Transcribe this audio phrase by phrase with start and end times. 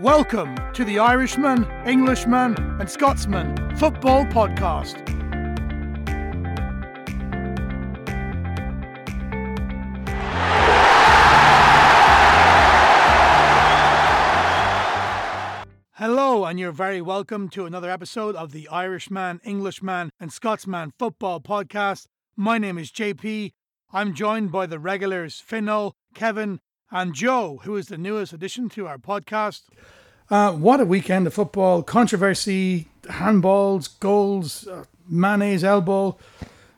[0.00, 4.96] Welcome to the Irishman, Englishman, and Scotsman Football Podcast.
[15.92, 21.42] Hello, and you're very welcome to another episode of the Irishman, Englishman, and Scotsman Football
[21.42, 22.06] Podcast.
[22.34, 23.52] My name is JP.
[23.92, 26.60] I'm joined by the regulars Fino, Kevin,
[26.90, 29.62] and Joe, who is the newest addition to our podcast.
[30.30, 31.82] Uh, what a weekend of football!
[31.82, 36.16] Controversy, handballs, goals, uh, mayonnaise elbow.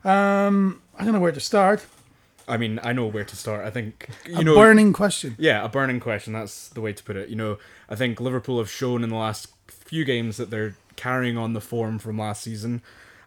[0.05, 1.85] Um, I don't know where to start.
[2.49, 3.65] I mean, I know where to start.
[3.67, 5.37] I think you a know, burning question.
[5.39, 6.33] yeah, a burning question.
[6.33, 7.29] That's the way to put it.
[7.29, 11.37] You know, I think Liverpool have shown in the last few games that they're carrying
[11.37, 12.83] on the form from last season.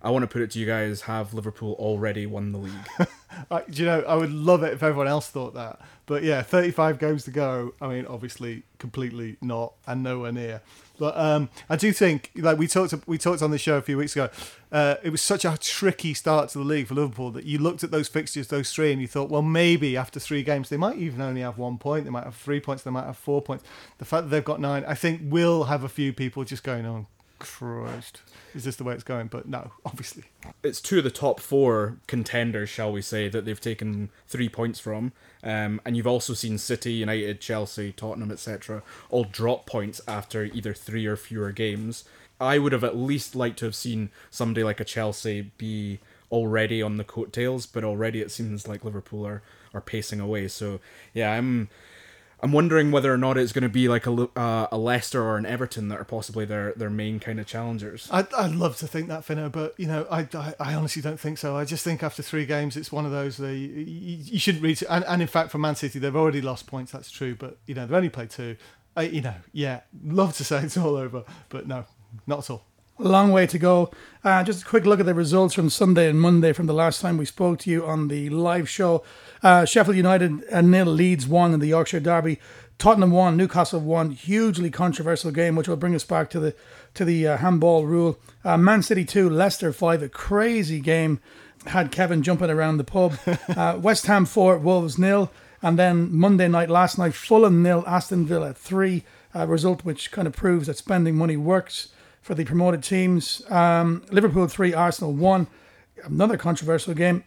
[0.05, 3.07] I want to put it to you guys: Have Liverpool already won the league?
[3.51, 5.81] I, you know, I would love it if everyone else thought that.
[6.05, 7.73] But yeah, 35 games to go.
[7.81, 10.61] I mean, obviously, completely not and nowhere near.
[10.99, 13.97] But um, I do think, like we talked, we talked on the show a few
[13.97, 14.29] weeks ago.
[14.71, 17.83] Uh, it was such a tricky start to the league for Liverpool that you looked
[17.83, 20.97] at those fixtures, those three, and you thought, well, maybe after three games they might
[20.97, 22.05] even only have one point.
[22.05, 22.83] They might have three points.
[22.83, 23.63] They might have four points.
[23.97, 26.85] The fact that they've got nine, I think, will have a few people just going
[26.85, 27.07] on.
[27.39, 28.21] Christ,
[28.53, 29.27] is this the way it's going?
[29.27, 30.25] But no, obviously.
[30.63, 34.79] it's two of the top four contenders, shall we say, that they've taken three points
[34.79, 35.11] from.
[35.43, 40.73] Um, and you've also seen City, United, Chelsea, Tottenham, etc., all drop points after either
[40.73, 42.05] three or fewer games.
[42.39, 45.99] I would have at least liked to have seen somebody like a Chelsea be
[46.31, 49.41] already on the coattails, but already it seems like Liverpool are,
[49.73, 50.47] are pacing away.
[50.47, 50.79] So
[51.13, 51.69] yeah, I'm
[52.41, 55.37] I'm wondering whether or not it's going to be like a uh, a Leicester or
[55.37, 58.07] an Everton that are possibly their their main kind of challengers.
[58.11, 61.19] I'd, I'd love to think that, Fino, but you know, I, I, I honestly don't
[61.19, 61.55] think so.
[61.55, 64.81] I just think after three games, it's one of those you, you, you shouldn't read.
[64.89, 66.91] And, and in fact, for Man City, they've already lost points.
[66.91, 68.57] That's true, but you know, they've only played two.
[68.95, 71.85] I, you know, yeah, love to say it's all over, but no,
[72.27, 72.65] not at all.
[72.97, 73.91] A long way to go.
[74.23, 77.01] Uh, just a quick look at the results from Sunday and Monday from the last
[77.01, 79.03] time we spoke to you on the live show.
[79.43, 82.39] Uh, Sheffield United and nil Leeds won in the Yorkshire Derby.
[82.77, 84.11] Tottenham won, Newcastle won.
[84.11, 86.55] Hugely controversial game, which will bring us back to the
[86.93, 88.17] to the uh, handball rule.
[88.45, 90.01] Uh, Man City two, Leicester five.
[90.01, 91.19] A crazy game.
[91.65, 93.17] Had Kevin jumping around the pub.
[93.57, 95.29] Uh, West Ham four, Wolves nil.
[95.61, 99.03] And then Monday night, last night, Fulham nil, Aston Villa three.
[99.33, 101.89] A result which kind of proves that spending money works
[102.25, 103.43] for the promoted teams.
[103.51, 105.45] Um, Liverpool three, Arsenal one.
[106.03, 107.23] Another controversial game.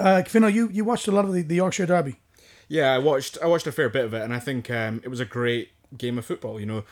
[0.00, 2.16] Uh, you, you watched a lot of the, the Yorkshire Derby.
[2.66, 5.08] Yeah, I watched I watched a fair bit of it, and I think um, it
[5.08, 6.58] was a great game of football.
[6.58, 6.84] You know,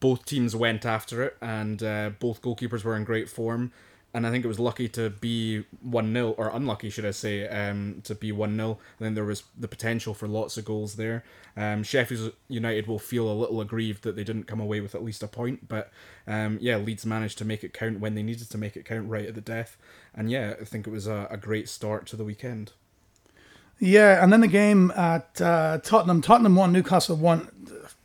[0.00, 3.70] both teams went after it, and uh, both goalkeepers were in great form.
[4.16, 7.46] And I think it was lucky to be one 0 or unlucky, should I say,
[7.48, 10.96] um, to be one 0 And then there was the potential for lots of goals
[10.96, 11.22] there.
[11.54, 15.04] Um, Sheffield United will feel a little aggrieved that they didn't come away with at
[15.04, 15.90] least a point, but
[16.26, 19.06] um, yeah, Leeds managed to make it count when they needed to make it count
[19.10, 19.76] right at the death.
[20.14, 22.72] And yeah, I think it was a, a great start to the weekend.
[23.78, 26.22] Yeah, and then the game at uh, Tottenham.
[26.22, 27.50] Tottenham won, Newcastle won.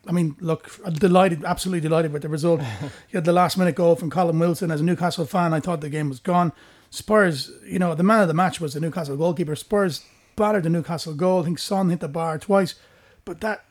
[0.08, 2.62] I mean, look, I'm delighted, absolutely delighted with the result.
[2.82, 4.72] you had the last minute goal from Callum Wilson.
[4.72, 6.54] As a Newcastle fan, I thought the game was gone.
[6.90, 9.56] Spurs, you know, the man of the match was the Newcastle goalkeeper.
[9.56, 10.04] Spurs
[10.36, 11.42] battered the Newcastle goal.
[11.42, 12.76] I think Son hit the bar twice.
[13.26, 13.64] But that,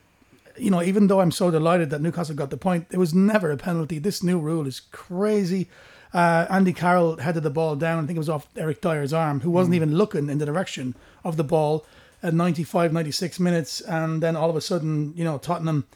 [0.56, 3.50] you know, even though I'm so delighted that Newcastle got the point, it was never
[3.50, 3.98] a penalty.
[3.98, 5.68] This new rule is crazy.
[6.14, 8.02] Uh, Andy Carroll headed the ball down.
[8.02, 10.94] I think it was off Eric Dier's arm, who wasn't even looking in the direction
[11.24, 11.84] of the ball
[12.22, 13.80] at 95, 96 minutes.
[13.80, 15.86] And then all of a sudden, you know, Tottenham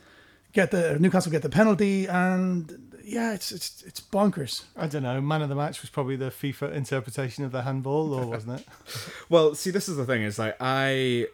[0.54, 4.64] get the Newcastle get the penalty, and yeah, it's it's it's bonkers.
[4.76, 5.20] I don't know.
[5.20, 8.66] Man of the match was probably the FIFA interpretation of the handball, or wasn't it?
[9.28, 11.26] Well, see, this is the thing: is like I,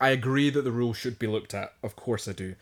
[0.00, 1.74] I agree that the rule should be looked at.
[1.82, 2.54] Of course, I do.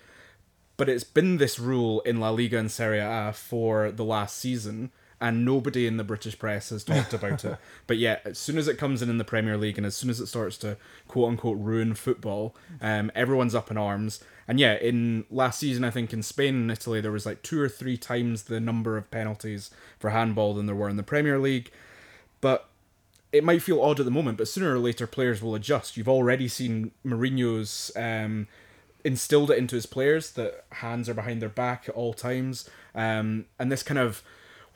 [0.76, 4.92] But it's been this rule in La Liga and Serie A for the last season,
[5.20, 7.58] and nobody in the British press has talked about it.
[7.86, 10.10] But yet, as soon as it comes in in the Premier League, and as soon
[10.10, 10.76] as it starts to
[11.08, 14.22] quote unquote ruin football, um, everyone's up in arms.
[14.46, 17.60] And yeah, in last season, I think in Spain and Italy, there was like two
[17.60, 21.38] or three times the number of penalties for handball than there were in the Premier
[21.38, 21.70] League.
[22.40, 22.68] But
[23.32, 25.96] it might feel odd at the moment, but sooner or later players will adjust.
[25.96, 28.46] You've already seen Mourinho's um,
[29.04, 33.44] instilled it into his players that hands are behind their back at all times, um,
[33.58, 34.22] and this kind of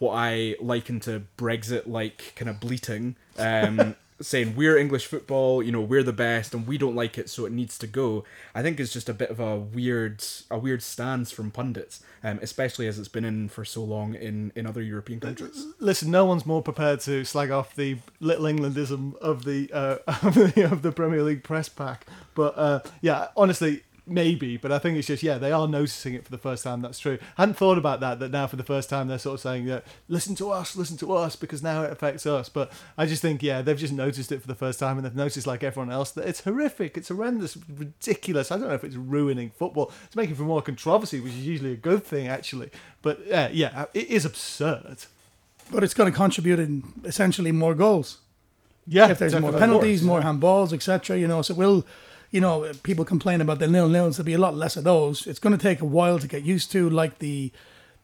[0.03, 5.71] what I liken to Brexit like kind of bleating, um, saying we're English football, you
[5.71, 8.25] know, we're the best, and we don't like it, so it needs to go.
[8.53, 12.41] I think is just a bit of a weird a weird stance from pundits, um,
[12.43, 15.67] especially as it's been in for so long in in other European countries.
[15.79, 20.35] Listen, no one's more prepared to slag off the little Englandism of the uh, of
[20.35, 22.07] the, of the Premier League press pack.
[22.35, 26.25] But uh, yeah, honestly, maybe, but I think it's just yeah, they are noticing it
[26.25, 26.81] for the first time.
[26.83, 27.19] That's true.
[27.37, 28.19] I hadn't thought about that.
[28.19, 30.97] That now for the first time they're sort of saying that listen to us, listen
[30.99, 32.49] to us, because now it affects us.
[32.49, 35.15] But I just think yeah, they've just noticed it for the first time, and they've
[35.15, 38.51] noticed like everyone else that it's horrific, it's horrendous, ridiculous.
[38.51, 39.93] I don't know if it's ruining football.
[40.05, 42.71] It's making for more controversy, which is usually a good thing actually.
[43.03, 44.99] But uh, yeah, it is absurd.
[45.71, 48.19] But it's going to contribute in essentially more goals.
[48.87, 51.17] Yeah, if there's more penalties, more handballs, etc.
[51.19, 51.87] You know, so we'll,
[52.33, 54.17] you know, people complain about the nil nils.
[54.17, 55.27] There'll be a lot less of those.
[55.27, 57.53] It's going to take a while to get used to, like the,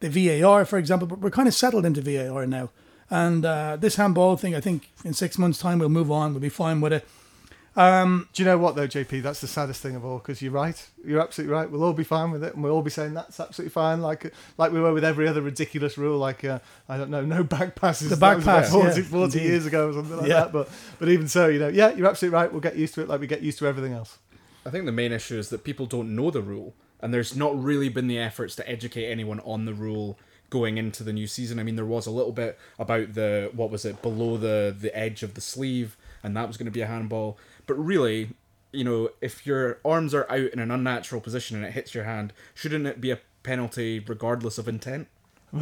[0.01, 1.09] the VAR, for example.
[1.09, 2.71] But we're kind of settled into VAR now,
[3.11, 6.33] and uh, this handball thing, I think, in six months' time we'll move on.
[6.33, 7.09] We'll be fine with it.
[7.79, 9.23] Do you know what though, JP?
[9.23, 10.85] That's the saddest thing of all because you're right.
[11.05, 11.71] You're absolutely right.
[11.71, 14.33] We'll all be fine with it, and we'll all be saying that's absolutely fine, like
[14.57, 16.59] like we were with every other ridiculous rule, like uh,
[16.89, 18.11] I don't know, no back passes.
[18.11, 19.49] The That back pass, 40, yeah, 40 indeed.
[19.49, 20.41] years ago or something like Yeah.
[20.41, 20.53] that.
[20.53, 22.51] But but even so, you know, yeah, you're absolutely right.
[22.51, 24.19] We'll get used to it, like we get used to everything else.
[24.67, 27.57] I think the main issue is that people don't know the rule, and there's not
[27.63, 30.19] really been the efforts to educate anyone on the rule
[30.51, 31.59] going into the new season.
[31.59, 34.95] I mean, there was a little bit about the what was it below the the
[34.99, 37.39] edge of the sleeve, and that was going to be a handball.
[37.69, 38.31] But really,
[38.73, 42.05] you know, if your arms are out in an unnatural position and it hits your
[42.05, 45.07] hand, shouldn't it be a penalty regardless of intent?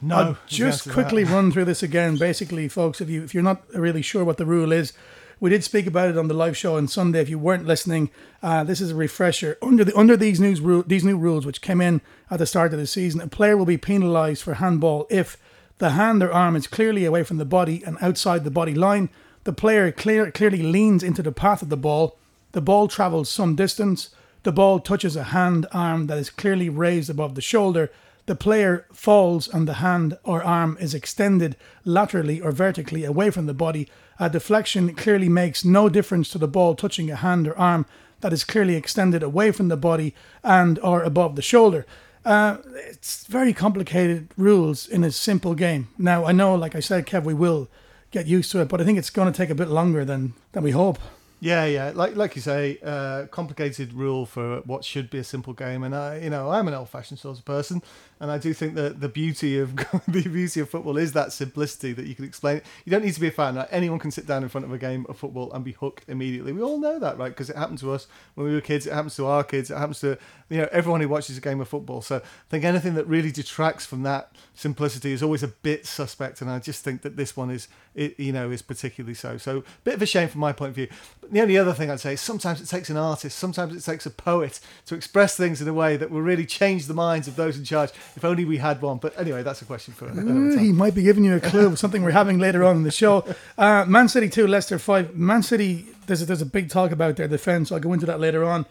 [0.00, 0.94] No, I'll just answer that.
[0.94, 2.16] quickly run through this again.
[2.16, 4.92] Basically, folks, if you if you're not really sure what the rule is,
[5.40, 7.20] we did speak about it on the live show on Sunday.
[7.20, 8.10] If you weren't listening,
[8.42, 9.58] uh, this is a refresher.
[9.60, 12.72] Under the under these news ru- these new rules, which came in at the start
[12.72, 15.36] of the season, a player will be penalised for handball if
[15.78, 19.10] the hand or arm is clearly away from the body and outside the body line.
[19.48, 22.18] The player clear, clearly leans into the path of the ball.
[22.52, 24.10] The ball travels some distance.
[24.42, 27.90] The ball touches a hand arm that is clearly raised above the shoulder.
[28.26, 31.56] The player falls and the hand or arm is extended
[31.86, 33.88] laterally or vertically away from the body.
[34.20, 37.86] A deflection clearly makes no difference to the ball touching a hand or arm
[38.20, 41.86] that is clearly extended away from the body and or above the shoulder.
[42.22, 45.88] Uh, it's very complicated rules in a simple game.
[45.96, 47.70] Now I know, like I said, Kev, we will
[48.10, 50.34] get used to it, but I think it's going to take a bit longer than
[50.52, 50.98] than we hope.
[51.40, 55.52] Yeah, yeah, like like you say, uh, complicated rule for what should be a simple
[55.52, 57.80] game, and I, you know, I'm an old-fashioned sort of person,
[58.20, 59.76] and I do think that the beauty of
[60.08, 62.62] the beauty of football is that simplicity that you can explain.
[62.84, 63.54] You don't need to be a fan.
[63.54, 63.68] Right?
[63.70, 66.52] Anyone can sit down in front of a game of football and be hooked immediately.
[66.52, 67.28] We all know that, right?
[67.28, 68.86] Because it happened to us when we were kids.
[68.86, 69.70] It happens to our kids.
[69.70, 70.18] It happens to
[70.48, 72.02] you know everyone who watches a game of football.
[72.02, 76.40] So I think anything that really detracts from that simplicity is always a bit suspect,
[76.40, 79.36] and I just think that this one is, it, you know, is particularly so.
[79.36, 80.88] So bit of a shame from my point of view.
[81.20, 83.88] But the only other thing I'd say is sometimes it takes an artist, sometimes it
[83.88, 87.28] takes a poet to express things in a way that will really change the minds
[87.28, 87.90] of those in charge.
[88.16, 88.98] If only we had one.
[88.98, 90.58] But anyway, that's a question for another Uh, time.
[90.64, 92.90] he might be giving you a clue of something we're having later on in the
[92.90, 93.24] show.
[93.58, 95.16] Uh, Man City 2, Leicester 5.
[95.16, 97.70] Man City, there's a, there's a big talk about their defence.
[97.72, 98.66] I'll go into that later on.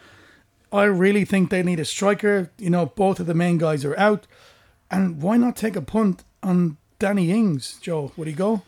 [0.72, 2.52] I really think they need a striker.
[2.58, 4.28] You know, both of the main guys are out.
[4.92, 8.12] And why not take a punt on Danny Ings, Joe?
[8.18, 8.64] Would he go?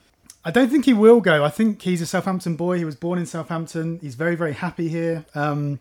[0.46, 1.44] I don't think he will go.
[1.44, 2.78] I think he's a Southampton boy.
[2.78, 4.00] He was born in Southampton.
[4.02, 5.26] He's very, very happy here.
[5.36, 5.80] Um,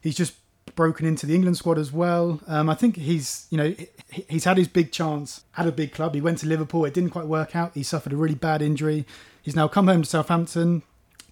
[0.00, 0.34] he's just
[0.76, 2.40] broken into the England squad as well.
[2.46, 3.88] Um, I think he's, you know, he-
[4.28, 6.14] he's had his big chance at a big club.
[6.14, 6.84] He went to Liverpool.
[6.84, 7.72] It didn't quite work out.
[7.74, 9.06] He suffered a really bad injury.
[9.42, 10.82] He's now come home to Southampton.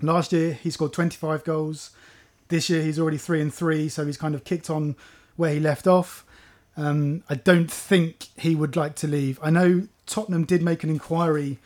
[0.01, 1.91] Last year he scored 25 goals.
[2.49, 4.97] This year he's already three and three, so he's kind of kicked on
[5.37, 6.25] where he left off.
[6.77, 9.39] Um, I don't think he would like to leave.
[9.43, 11.59] I know Tottenham did make an inquiry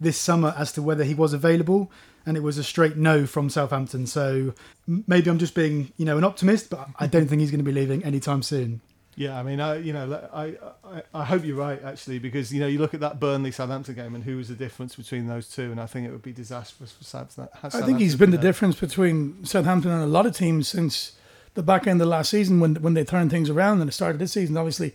[0.00, 1.90] this summer as to whether he was available,
[2.24, 4.06] and it was a straight no from Southampton.
[4.06, 4.54] So
[4.86, 7.64] maybe I'm just being, you know, an optimist, but I don't think he's going to
[7.64, 8.80] be leaving anytime soon.
[9.20, 12.58] Yeah, I mean, I you know, I, I I hope you're right actually because you
[12.58, 15.46] know you look at that Burnley Southampton game and who was the difference between those
[15.46, 17.48] two, and I think it would be disastrous for Southampton.
[17.62, 21.18] I think he's been the difference between Southampton and a lot of teams since
[21.52, 24.12] the back end of last season when when they turned things around and the start
[24.12, 24.56] of this season.
[24.56, 24.94] Obviously,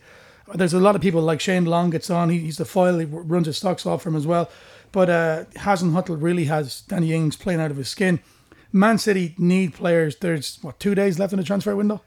[0.56, 2.28] there's a lot of people like Shane Long gets on.
[2.28, 2.98] He, he's the foil.
[2.98, 4.50] He runs his stocks off for him as well.
[4.90, 8.18] But uh, Hasenhüttl really has Danny Ings playing out of his skin.
[8.72, 10.16] Man City need players.
[10.16, 12.02] There's what two days left in the transfer window.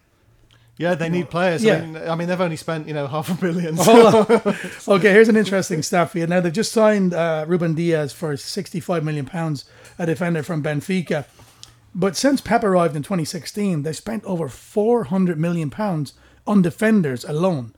[0.80, 1.62] Yeah, they need players.
[1.62, 1.76] Yeah.
[1.76, 3.76] I, mean, I mean, they've only spent you know half a billion.
[3.78, 4.56] Hold on.
[4.88, 6.26] okay, here's an interesting stat for you.
[6.26, 9.66] Now they've just signed uh, Rúben Dias for 65 million pounds,
[10.00, 11.26] a defender from Benfica.
[11.94, 16.14] But since Pep arrived in 2016, they spent over 400 million pounds
[16.48, 17.74] on defenders alone.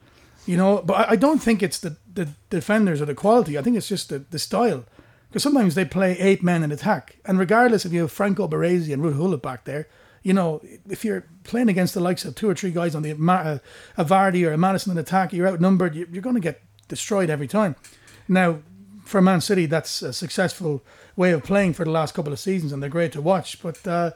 [0.45, 3.57] You know, but I- I don't think it's the, the defenders or the quality.
[3.57, 4.85] I think it's just the, the style.
[5.29, 8.93] Because sometimes they play eight men in attack, and regardless if you have Franco Baresi
[8.93, 9.87] and Ruud Gullit back there,
[10.23, 13.13] you know, if you're playing against the likes of two or three guys on the
[13.15, 13.57] Ma- uh,
[13.97, 15.95] a Vardy or a Maddison in attack, you're outnumbered.
[15.95, 17.75] you- You're going to get destroyed every time.
[18.27, 18.59] Now,
[19.05, 20.83] for Man City, that's a successful
[21.15, 23.61] way of playing for the last couple of seasons, and they're great to watch.
[23.61, 24.11] But uh,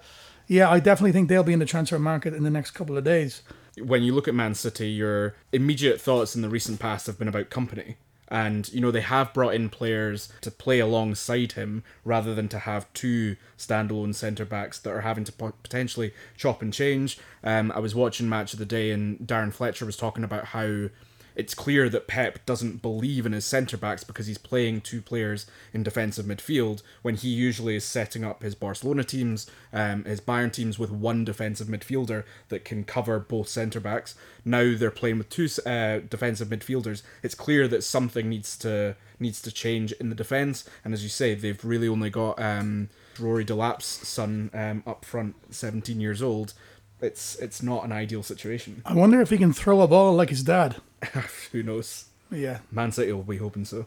[0.48, 3.04] Yeah, I definitely think they'll be in the transfer market in the next couple of
[3.04, 3.42] days.
[3.82, 7.28] when you look at Man City, your immediate thoughts in the recent past have been
[7.28, 7.96] about Kompany.
[8.28, 12.60] And, you know, they have brought in players to play alongside him rather than to
[12.60, 17.20] have two standalone centre backs that are having to potentially chop and change.
[17.44, 20.90] Um, I was watching Match of the Day and Darren Fletcher was talking about how
[21.36, 25.46] it's clear that Pep doesn't believe in his centre backs because he's playing two players
[25.74, 30.52] in defensive midfield when he usually is setting up his Barcelona teams, um, his Bayern
[30.52, 34.16] teams with one defensive midfielder that can cover both centre backs.
[34.44, 37.04] Now they're playing with two uh, defensive midfielders.
[37.22, 41.10] It's clear that something needs to needs to change in the defence, and as you
[41.10, 42.90] say, they've really only got um,
[43.20, 46.54] Rory Delap's son um, up front, 17 years old.
[47.02, 48.82] It's it's not an ideal situation.
[48.86, 50.78] I wonder if he can throw a ball like his dad.
[51.52, 52.06] Who knows?
[52.32, 52.60] Yeah.
[52.72, 53.86] Man City will be hoping so.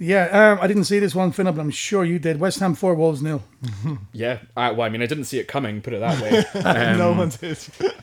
[0.00, 2.38] Yeah, um, I didn't see this one, Finn, but I'm sure you did.
[2.38, 3.42] West Ham 4, Wolves nil.
[4.12, 5.80] Yeah, I, well, I mean, I didn't see it coming.
[5.82, 6.44] Put it that way.
[6.64, 7.58] Um, no one did.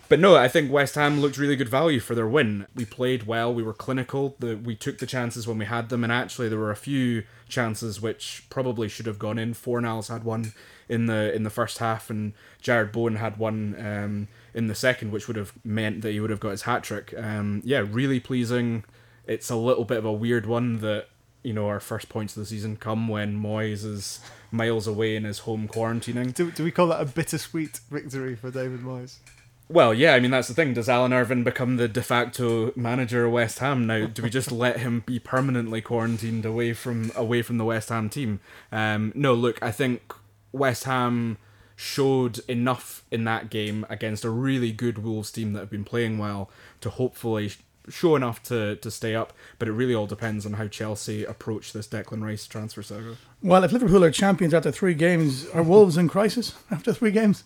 [0.09, 2.67] But no, I think West Ham looked really good value for their win.
[2.75, 3.53] We played well.
[3.53, 4.35] We were clinical.
[4.39, 7.24] The, we took the chances when we had them, and actually, there were a few
[7.47, 9.53] chances which probably should have gone in.
[9.53, 10.53] Fornals had one
[10.89, 15.12] in the in the first half, and Jarrod Bowen had one um, in the second,
[15.12, 17.13] which would have meant that he would have got his hat trick.
[17.15, 18.85] Um, yeah, really pleasing.
[19.27, 21.09] It's a little bit of a weird one that
[21.43, 24.21] you know our first points of the season come when Moyes is
[24.51, 26.33] miles away in his home quarantining.
[26.33, 29.17] Do, do we call that a bittersweet victory for David Moyes?
[29.67, 30.74] Well, yeah, I mean that's the thing.
[30.74, 34.05] Does Alan Irvine become the de facto manager of West Ham now?
[34.05, 38.09] Do we just let him be permanently quarantined away from away from the West Ham
[38.09, 38.39] team?
[38.71, 40.13] Um, no, look, I think
[40.53, 41.39] West Ham
[41.75, 46.17] showed enough in that game against a really good Wolves team that have been playing
[46.17, 46.50] well
[46.82, 47.51] to hopefully
[47.89, 49.34] show enough to, to stay up.
[49.60, 53.17] But it really all depends on how Chelsea approach this Declan Rice transfer saga.
[53.41, 57.44] Well, if Liverpool are champions after three games, are Wolves in crisis after three games?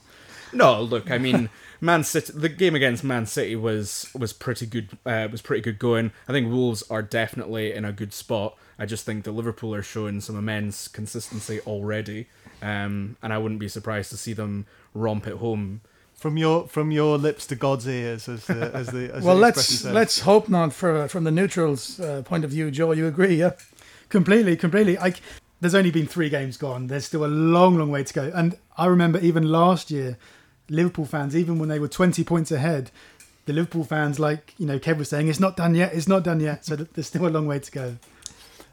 [0.52, 1.50] No, look, I mean,
[1.82, 2.34] Man City.
[2.36, 4.98] The game against Man City was was pretty good.
[5.06, 6.12] Uh, was pretty good going.
[6.28, 8.58] I think Wolves are definitely in a good spot.
[8.78, 12.28] I just think that Liverpool are showing some immense consistency already,
[12.62, 15.82] um, and I wouldn't be surprised to see them romp at home.
[16.14, 19.42] From your from your lips to God's ears, as the as the as Well, the
[19.42, 19.94] let's says.
[19.94, 22.70] let's hope not for from the neutrals' uh, point of view.
[22.72, 23.36] Joe, you agree?
[23.36, 23.52] Yeah.
[24.10, 24.98] Completely, completely.
[24.98, 25.14] I,
[25.62, 26.88] there's only been three games gone.
[26.88, 28.32] There's still a long, long way to go.
[28.34, 30.18] And I remember even last year,
[30.68, 32.92] Liverpool fans, even when they were 20 points ahead,
[33.46, 35.94] the Liverpool fans, like you know, Kev was saying, it's not done yet.
[35.94, 36.66] It's not done yet.
[36.66, 37.98] So there's still a long way to go.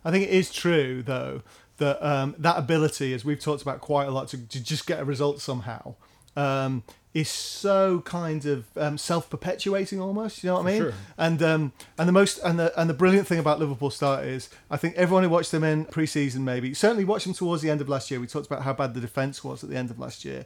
[0.05, 1.43] I think it is true though
[1.79, 5.01] that um, that ability, as we've talked about quite a lot, to, to just get
[5.01, 5.95] a result somehow,
[6.37, 6.83] um,
[7.17, 10.45] is so kind of um, self-perpetuating almost.
[10.45, 10.83] You know what I mean?
[10.83, 10.93] sure.
[11.17, 14.51] And um, and the most and the and the brilliant thing about Liverpool start is
[14.71, 17.81] I think everyone who watched them in pre-season maybe certainly watched them towards the end
[17.81, 18.21] of last year.
[18.21, 20.45] We talked about how bad the defense was at the end of last year.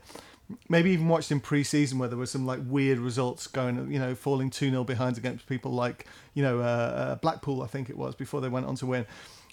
[0.69, 4.15] Maybe even watched in pre-season where there were some like weird results going, you know,
[4.15, 7.97] falling two 0 behind against people like you know uh, uh, Blackpool, I think it
[7.97, 9.07] was before they went on to win.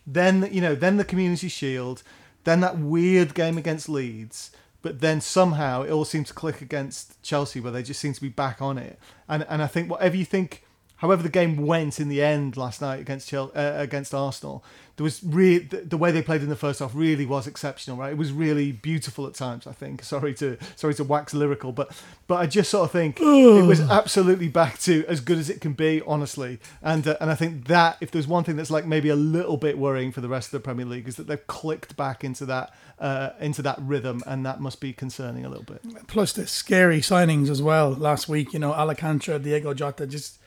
[0.08, 2.02] Then you know, then the Community Shield,
[2.46, 7.22] then that weird game against Leeds, but then somehow it all seemed to click against
[7.22, 8.98] Chelsea, where they just seem to be back on it.
[9.28, 10.64] And and I think whatever you think,
[10.98, 14.64] however the game went in the end last night against Chelsea, uh, against Arsenal,
[14.98, 17.98] there was really the, the way they played in the first half really was exceptional,
[17.98, 18.12] right?
[18.12, 19.68] It was really beautiful at times.
[19.68, 20.04] I think.
[20.08, 21.92] Sorry to sorry to wax lyrical, but
[22.26, 25.62] but I just sort of think it was absolutely back to as good as it
[25.62, 26.60] can be, honestly.
[26.82, 29.58] And uh, and I think that if there's one thing that's like maybe a little
[29.58, 32.46] bit worrying for the rest of the Premier League is that they've clicked back into
[32.48, 35.82] that uh, into that rhythm, and that must be concerning a little bit.
[36.08, 38.52] Plus the scary signings as well last week.
[38.52, 40.40] You know, Alcantara, Diogo Jota, just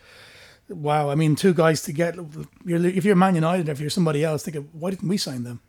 [0.71, 1.11] wow.
[1.11, 2.17] I mean, two guys to get.
[2.67, 5.61] If you're Man United, if you're somebody else, think of why didn't we sign them?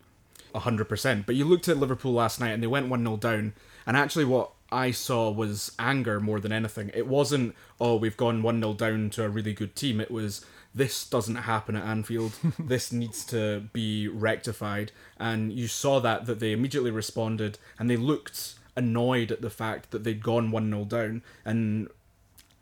[0.60, 1.25] hundred percent.
[1.25, 3.53] But you looked at Liverpool last night and they went one 0 down,
[3.86, 6.91] and actually what I saw was anger more than anything.
[6.93, 10.01] It wasn't oh we've gone one 0 down to a really good team.
[10.01, 12.34] It was this doesn't happen at Anfield.
[12.60, 17.98] this needs to be rectified, and you saw that that they immediately responded and they
[17.98, 21.88] looked annoyed at the fact that they'd gone one 0 down and.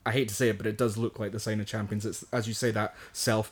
[0.10, 2.04] I hate to say it, but it does look like the sign of champions.
[2.04, 3.52] It's as you say that self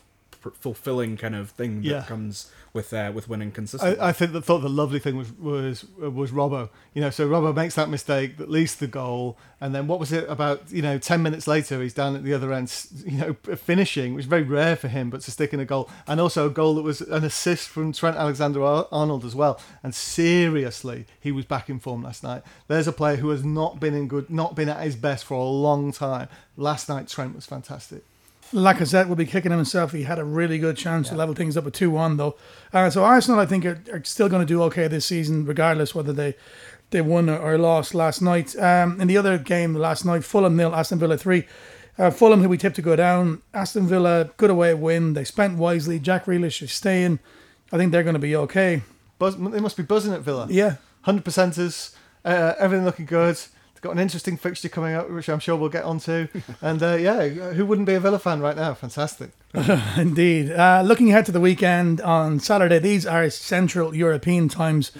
[0.60, 2.02] fulfilling kind of thing that Yeah.
[2.02, 3.98] comes with uh, with winning consistently.
[3.98, 6.68] I, I think the, thought the lovely thing was was was Robbo.
[6.94, 9.98] You know, so Robbo makes that mistake that leads to the goal, and then what
[9.98, 10.70] was it about?
[10.70, 12.72] You know, ten minutes later, he's down at the other end,
[13.06, 15.88] you know, finishing, which is very rare for him, but to stick in a goal,
[16.06, 19.58] and also a goal that was an assist from Trent Alexander-Arnold as well.
[19.82, 22.42] And seriously, he was back in form last night.
[22.68, 25.34] There's a player who has not been in good, not been at his best for
[25.34, 26.28] a long time.
[26.56, 28.04] Last night, Trent was fantastic.
[28.52, 29.92] Lacazette will be kicking himself.
[29.92, 32.36] He had a really good chance to level things up at 2 1, though.
[32.72, 35.94] Uh, so Arsenal, I think, are, are still going to do okay this season, regardless
[35.94, 36.34] whether they
[36.90, 38.56] they won or, or lost last night.
[38.56, 41.46] Um, in the other game last night, Fulham nil, Aston Villa three.
[41.98, 45.14] Uh, Fulham, who we tipped to go down, Aston Villa, good away win.
[45.14, 45.98] They spent wisely.
[45.98, 47.18] Jack Grealish is staying.
[47.72, 48.82] I think they're going to be okay.
[49.18, 50.46] Buzz, they must be buzzing at Villa.
[50.48, 53.38] Yeah, hundred percenters, uh, everything looking good.
[53.78, 56.26] They've got an interesting fixture coming up, which I'm sure we'll get onto.
[56.60, 58.74] and uh, yeah, who wouldn't be a Villa fan right now?
[58.74, 59.30] Fantastic.
[59.96, 60.50] indeed.
[60.50, 64.90] Uh, looking ahead to the weekend on Saturday, these are Central European times.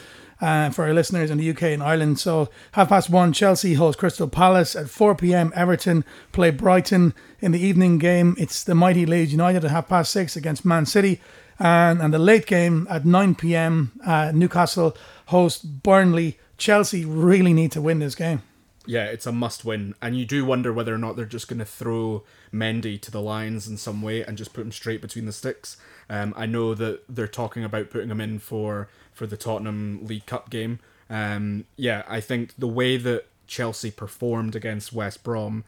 [0.41, 2.21] Uh, for our listeners in the UK and Ireland.
[2.21, 4.77] So, half past one, Chelsea host Crystal Palace.
[4.77, 7.13] At 4 pm, Everton play Brighton.
[7.41, 10.87] In the evening game, it's the mighty Leeds United at half past six against Man
[10.87, 11.21] City.
[11.59, 16.39] And, and the late game at 9 pm, uh, Newcastle host Burnley.
[16.57, 18.43] Chelsea really need to win this game.
[18.89, 19.95] Yeah, it's a must win.
[20.01, 23.21] And you do wonder whether or not they're just going to throw Mendy to the
[23.21, 25.77] lines in some way and just put him straight between the sticks.
[26.09, 30.25] Um, I know that they're talking about putting him in for for the Tottenham League
[30.25, 30.79] Cup game.
[31.11, 35.65] Um, yeah, I think the way that Chelsea performed against West Brom,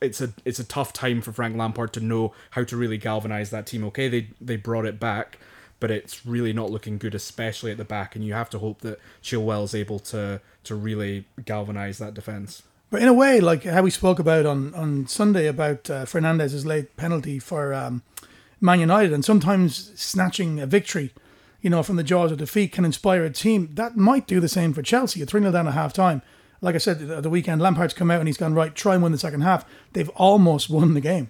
[0.00, 3.50] it's a it's a tough time for Frank Lampard to know how to really galvanize
[3.50, 3.84] that team.
[3.84, 5.38] Okay, they they brought it back,
[5.84, 8.16] but it's really not looking good, especially at the back.
[8.16, 12.62] And you have to hope that Chilwell is able to to really galvanize that defense.
[12.88, 16.64] But in a way, like how we spoke about on, on Sunday about uh, Fernandes's
[16.64, 18.02] late penalty for um,
[18.62, 21.12] Man United, and sometimes snatching a victory
[21.60, 23.68] you know, from the jaws of defeat can inspire a team.
[23.74, 25.20] That might do the same for Chelsea.
[25.20, 26.22] A 3 0 down at half time.
[26.62, 29.02] Like I said, at the weekend, Lampard's come out and he's gone, right, try and
[29.02, 29.66] win the second half.
[29.92, 31.28] They've almost won the game.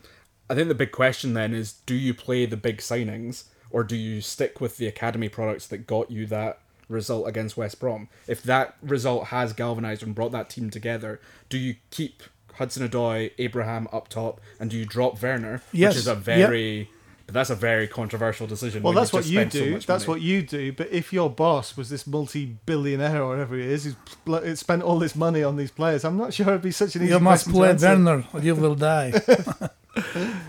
[0.49, 3.97] I think the big question then is do you play the big signings or do
[3.97, 8.09] you stick with the academy products that got you that result against West Brom?
[8.29, 12.23] If that result has galvanised and brought that team together, do you keep
[12.55, 15.61] Hudson Odoi, Abraham up top, and do you drop Werner?
[15.73, 15.95] Yes.
[15.95, 16.79] Which is a very.
[16.79, 16.89] Yep
[17.27, 18.83] but that's a very controversial decision.
[18.83, 19.81] Well, that's what you do.
[19.81, 20.21] So that's money.
[20.21, 20.73] what you do.
[20.75, 25.17] But if your boss was this multi-billionaire or whatever he is, who's spent all this
[25.17, 27.13] money on these players, I'm not sure it'd be such an easy.
[27.13, 29.15] You must play Werner, or you will die.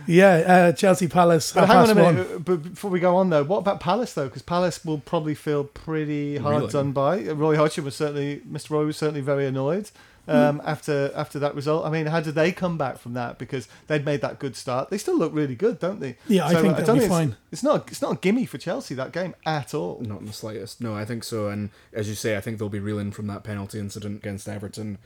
[0.08, 1.54] yeah, uh, Chelsea Palace.
[1.54, 2.30] But hang on a minute.
[2.30, 2.42] One.
[2.44, 4.26] But before we go on, though, what about Palace though?
[4.26, 6.72] Because Palace will probably feel pretty hard really?
[6.72, 7.24] done by.
[7.24, 8.72] Roy Hodgson was certainly, Mr.
[8.72, 9.90] Roy was certainly very annoyed
[10.28, 11.86] um, after after that result.
[11.86, 13.38] I mean, how did they come back from that?
[13.38, 14.90] Because they'd made that good start.
[14.90, 16.18] They still look really good, don't they?
[16.28, 17.30] Yeah, so I think they'll be fine.
[17.52, 20.02] It's, it's, not it's not a gimme for Chelsea that game at all.
[20.02, 20.82] Not in the slightest.
[20.82, 21.50] No, I think so.
[21.50, 24.98] And as you say, I think they'll be reeling from that penalty incident against Everton.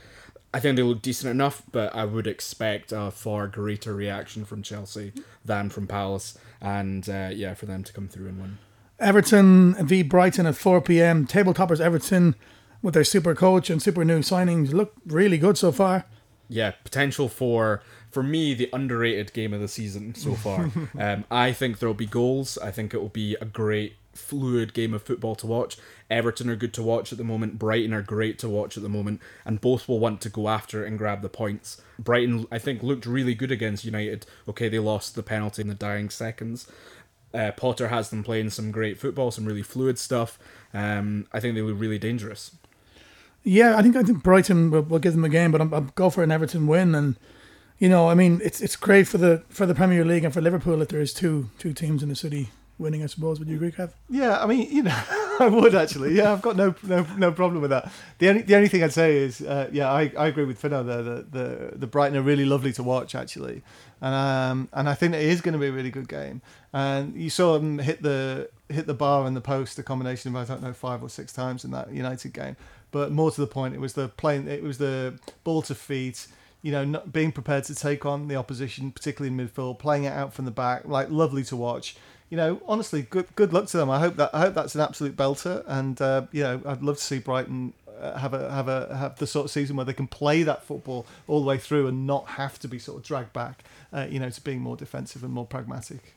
[0.54, 4.64] I think they look decent enough, but I would expect a far greater reaction from
[4.64, 5.14] Chelsea
[5.46, 8.58] than from Palace, and uh, yeah, for them to come through and win.
[9.00, 11.26] Everton v Brighton at 4 p.m.
[11.26, 12.36] Table toppers Everton
[12.82, 16.06] with their super coach and super new signings look really good so far.
[16.48, 20.72] Yeah, potential for for me the underrated game of the season so far.
[21.00, 22.58] um, I think there'll be goals.
[22.58, 25.78] I think it will be a great fluid game of football to watch.
[26.10, 27.60] Everton are good to watch at the moment.
[27.60, 30.84] Brighton are great to watch at the moment, and both will want to go after
[30.84, 31.82] it and grab the points.
[32.00, 34.26] Brighton, I think, looked really good against United.
[34.48, 36.67] Okay, they lost the penalty in the dying seconds.
[37.34, 40.39] Uh, Potter has them playing some great football, some really fluid stuff.
[40.74, 42.56] Um, I think they were really dangerous.
[43.43, 45.82] Yeah, I think I think Brighton will, will give them a game, but I'm, I'll
[45.82, 46.95] go for an Everton win.
[46.95, 47.15] And
[47.78, 50.41] you know, I mean, it's it's great for the for the Premier League and for
[50.41, 53.04] Liverpool that there is two two teams in the city winning.
[53.04, 53.39] I suppose.
[53.39, 53.91] Would you agree, Kev?
[54.10, 55.02] Yeah, I mean, you know,
[55.41, 56.15] I would actually.
[56.15, 57.91] Yeah, I've got no no no problem with that.
[58.17, 60.84] The only the only thing I'd say is, uh, yeah, I, I agree with Fino
[60.84, 61.02] there.
[61.02, 63.62] The, the the Brighton are really lovely to watch actually,
[64.02, 66.41] and um and I think it is going to be a really good game.
[66.73, 70.36] And you saw them hit the hit the bar and the post a combination of
[70.36, 72.58] I don't know five or six times in that United game.
[72.91, 74.47] But more to the point, it was the playing.
[74.47, 76.28] It was the ball to feet.
[76.62, 80.12] You know, not being prepared to take on the opposition, particularly in midfield, playing it
[80.12, 81.95] out from the back, like lovely to watch.
[82.30, 83.89] You know, honestly, good good luck to them.
[83.89, 86.98] I hope that I hope that's an absolute belter, and uh, you know, I'd love
[86.98, 89.94] to see Brighton uh, have a have a have the sort of season where they
[89.94, 93.04] can play that football all the way through and not have to be sort of
[93.04, 96.13] dragged back, uh, you know, to being more defensive and more pragmatic.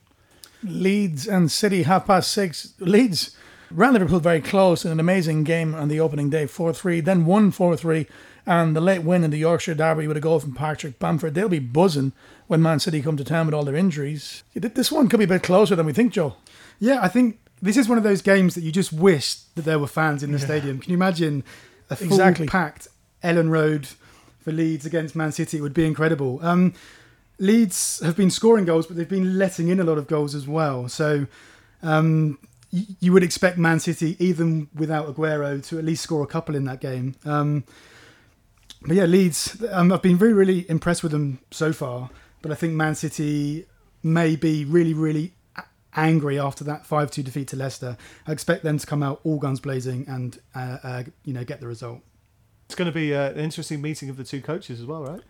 [0.63, 2.75] Leeds and City half past six.
[2.79, 3.37] Leeds
[3.71, 7.25] ran Liverpool very close in an amazing game on the opening day, 4 3, then
[7.25, 8.07] 1 4 3,
[8.47, 11.35] and the late win in the Yorkshire Derby with a goal from Patrick Bamford.
[11.35, 12.13] They'll be buzzing
[12.53, 14.45] when Man City come to town with all their injuries.
[14.55, 16.37] This one could be a bit closer than we think, Joe.
[16.79, 19.79] Yeah, I think this is one of those games that you just wish that there
[19.79, 20.45] were fans in the yeah.
[20.45, 20.79] stadium.
[20.79, 21.45] Can you imagine
[21.89, 22.47] a full exactly.
[22.47, 22.89] packed
[23.25, 23.89] Elland Road
[24.43, 25.57] for Leeds against Man City?
[25.57, 26.41] It would be incredible.
[26.43, 26.75] Um,
[27.39, 30.47] Leeds have been scoring goals, but they've been letting in a lot of goals as
[30.47, 30.91] well.
[30.91, 31.27] So
[31.83, 32.39] um,
[32.71, 36.67] you would expect Man City, even without Aguero, to at least score a couple in
[36.67, 37.15] that game.
[37.25, 37.65] Um,
[38.83, 42.11] but yeah, Leeds, um, I've been really, really impressed with them so far.
[42.43, 43.67] But I think Man City
[44.03, 45.33] may be really, really
[45.95, 47.97] angry after that 5-2 defeat to Leicester.
[48.27, 51.61] I expect them to come out all guns blazing and uh, uh, you know get
[51.61, 52.01] the result.
[52.67, 55.21] It's going to be uh, an interesting meeting of the two coaches as well, right?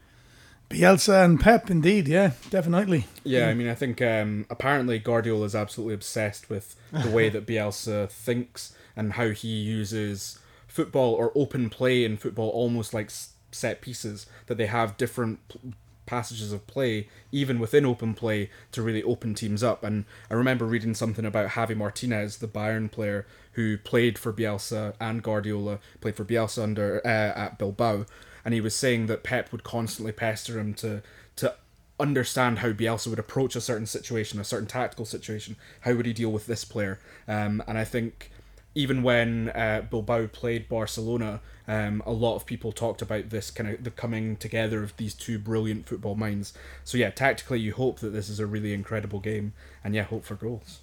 [0.71, 3.07] Bielsa and Pep, indeed, yeah, definitely.
[3.25, 7.47] Yeah, I mean, I think um, apparently Guardiola is absolutely obsessed with the way that
[7.47, 13.11] Bielsa thinks and how he uses football or open play in football almost like
[13.51, 15.75] set pieces that they have different p-
[16.07, 20.65] passages of play even within open play to really open teams up and I remember
[20.65, 26.17] reading something about Javi Martinez the Bayern player who played for Bielsa and Guardiola played
[26.17, 28.07] for Bielsa under uh, at Bilbao
[28.45, 31.03] and he was saying that Pep would constantly pester him to
[31.37, 31.55] to
[32.01, 35.57] understand how Bielsa would approach a certain situation, a certain tactical situation.
[35.83, 36.99] How would he deal with this player?
[37.29, 38.32] Um, and I think
[38.75, 43.71] even when uh, Bilbao played Barcelona, um, a lot of people talked about this kind
[43.71, 46.53] of the coming together of these two brilliant football minds.
[46.85, 49.53] So yeah, tactically, you hope that this is a really incredible game,
[49.85, 50.81] and yeah, hope for goals.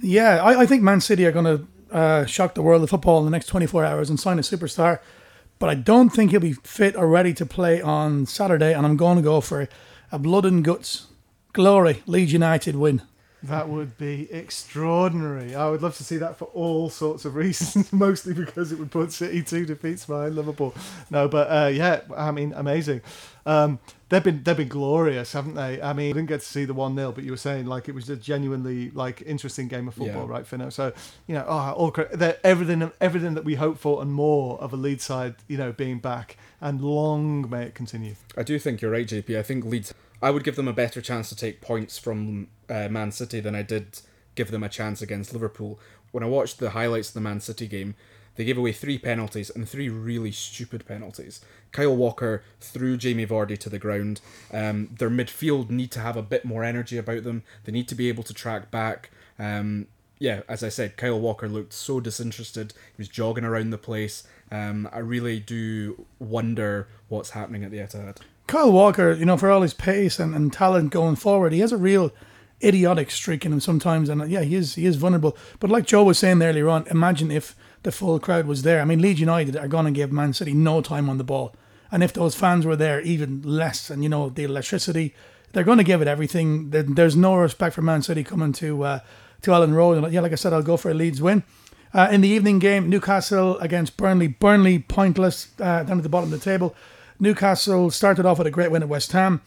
[0.00, 3.18] Yeah, I, I think Man City are going to uh, shock the world of football
[3.18, 4.98] in the next 24 hours and sign a superstar.
[5.58, 8.96] But I don't think he'll be fit or ready to play on Saturday, and I'm
[8.96, 9.68] going to go for
[10.10, 11.06] a blood and guts,
[11.52, 13.02] glory, Leeds United win.
[13.44, 15.54] That would be extraordinary.
[15.54, 18.90] I would love to see that for all sorts of reasons, mostly because it would
[18.90, 20.74] put City two defeats behind Liverpool.
[21.10, 23.00] No, but uh, yeah, I mean, amazing.
[23.44, 25.82] Um, they've been they've been glorious, haven't they?
[25.82, 27.88] I mean, I didn't get to see the one 0 but you were saying like
[27.88, 30.30] it was a genuinely like interesting game of football, Yeah.
[30.30, 30.70] right, Fino?
[30.70, 30.92] So
[31.26, 31.94] you know, oh, all
[32.44, 35.98] everything everything that we hope for and more of a lead side, you know, being
[35.98, 38.14] back, and long may it continue.
[38.36, 39.36] I do think you're right, JP.
[39.36, 39.92] I think Leeds.
[40.22, 43.54] I would give them a better chance to take points from uh, Man City than
[43.54, 44.00] I did
[44.34, 45.80] give them a chance against Liverpool.
[46.12, 47.96] When I watched the highlights of the Man City game,
[48.36, 51.44] they gave away three penalties and three really stupid penalties.
[51.70, 54.20] Kyle Walker threw Jamie Vardy to the ground.
[54.52, 57.42] Um, their midfield need to have a bit more energy about them.
[57.64, 59.10] They need to be able to track back.
[59.38, 62.72] Um, yeah, as I said, Kyle Walker looked so disinterested.
[62.96, 64.22] He was jogging around the place.
[64.50, 68.18] Um, I really do wonder what's happening at the Etihad.
[68.52, 71.72] Kyle Walker, you know, for all his pace and, and talent going forward, he has
[71.72, 72.12] a real
[72.62, 75.34] idiotic streak in him sometimes, and uh, yeah, he is he is vulnerable.
[75.58, 78.82] But like Joe was saying earlier on, imagine if the full crowd was there.
[78.82, 81.54] I mean, Leeds United are going to give Man City no time on the ball,
[81.90, 83.88] and if those fans were there, even less.
[83.88, 85.14] And you know, the electricity,
[85.54, 86.68] they're going to give it everything.
[86.68, 89.00] There's no respect for Man City coming to uh,
[89.40, 89.96] to Elland Road.
[89.96, 91.42] And yeah, like I said, I'll go for a Leeds win.
[91.94, 94.26] Uh, in the evening game, Newcastle against Burnley.
[94.26, 96.74] Burnley pointless uh, down at the bottom of the table.
[97.22, 99.42] Newcastle started off with a great win at West Ham,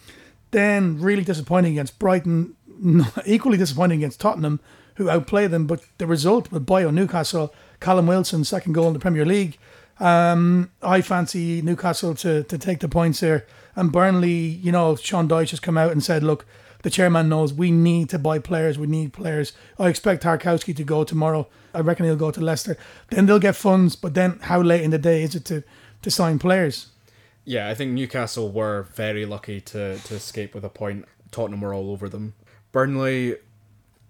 [0.52, 2.56] then really disappointing against Brighton,
[3.26, 4.62] equally disappointing against Tottenham,
[4.96, 5.68] who outplayed them.
[5.68, 9.58] But the result with Bio Newcastle, Callum Wilson, second goal in the Premier League.
[10.00, 13.46] Um, I fancy Newcastle to, to take the points here.
[13.76, 16.46] And Burnley, you know, Sean Dyche has come out and said, look,
[16.84, 18.80] the chairman knows we need to buy players.
[18.80, 19.52] We need players.
[19.78, 21.46] I expect Tarkowski to go tomorrow.
[21.74, 22.78] I reckon he'll go to Leicester.
[23.10, 23.98] Then they'll get funds.
[23.98, 25.66] But then how late in the day is it to,
[26.04, 26.92] to sign players?
[27.46, 31.06] Yeah, I think Newcastle were very lucky to, to escape with a point.
[31.30, 32.34] Tottenham were all over them.
[32.72, 33.36] Burnley,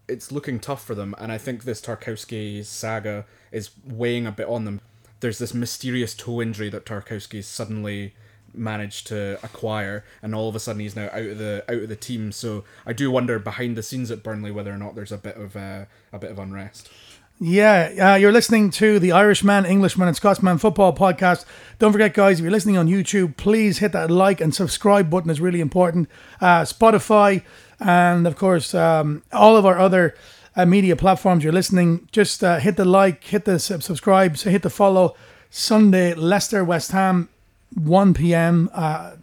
[0.07, 4.47] it's looking tough for them, and I think this Tarkowski saga is weighing a bit
[4.47, 4.79] on them.
[5.19, 8.13] There's this mysterious toe injury that Tarkowski suddenly
[8.53, 11.89] managed to acquire, and all of a sudden he's now out of the out of
[11.89, 12.31] the team.
[12.31, 15.35] So I do wonder behind the scenes at Burnley whether or not there's a bit
[15.35, 16.89] of uh, a bit of unrest.
[17.37, 21.43] Yeah, uh, you're listening to the Irishman, Englishman, and Scotsman football podcast.
[21.79, 25.29] Don't forget, guys, if you're listening on YouTube, please hit that like and subscribe button.
[25.29, 26.07] is really important.
[26.39, 27.43] Uh, Spotify,
[27.77, 30.15] and of course, um, all of our other
[30.55, 32.07] uh, media platforms you're listening.
[32.13, 35.13] Just uh, hit the like, hit the sub- subscribe, so hit the follow.
[35.49, 37.27] Sunday, Leicester, West Ham,
[37.73, 38.69] 1 p.m.
[38.73, 39.17] Uh,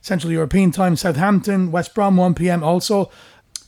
[0.00, 0.94] Central European time.
[0.94, 2.62] Southampton, West Brom, 1 p.m.
[2.62, 3.10] Also,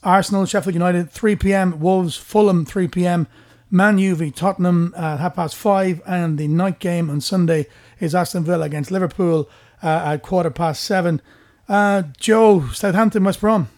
[0.05, 1.81] Arsenal, Sheffield United, 3 p.m.
[1.81, 3.27] Wolves, Fulham, 3 p.m.
[3.71, 7.67] Man U v Tottenham at half past five, and the night game on Sunday
[8.01, 9.49] is Aston Villa against Liverpool
[9.83, 11.21] uh, at quarter past seven.
[11.69, 13.69] Uh, Joe, Southampton, West Brom.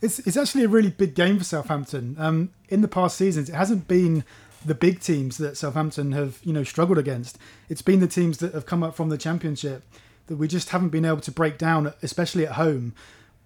[0.00, 2.14] It's it's actually a really big game for Southampton.
[2.18, 4.24] Um, in the past seasons, it hasn't been
[4.64, 7.36] the big teams that Southampton have you know struggled against.
[7.68, 9.82] It's been the teams that have come up from the Championship
[10.28, 12.94] that we just haven't been able to break down, especially at home.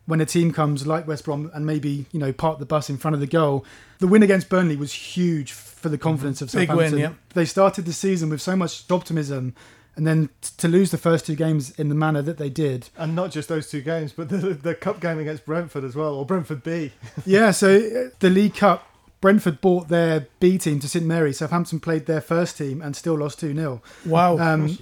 [0.06, 2.98] When a team comes like West Brom and maybe you know park the bus in
[2.98, 3.64] front of the goal,
[4.00, 5.50] the win against Burnley was huge
[5.84, 6.92] for the confidence of Big Southampton.
[6.92, 7.12] win, yeah.
[7.34, 9.54] They started the season with so much optimism,
[9.96, 12.88] and then t- to lose the first two games in the manner that they did,
[12.96, 14.36] And not just those two games, but the
[14.68, 16.92] the cup game against Brentford as well, or Brentford B.
[17.26, 18.86] yeah, so uh, the League Cup,
[19.20, 21.32] Brentford bought their B team to St Mary.
[21.34, 24.38] Southampton played their first team and still lost 2 0, Wow.
[24.38, 24.78] um,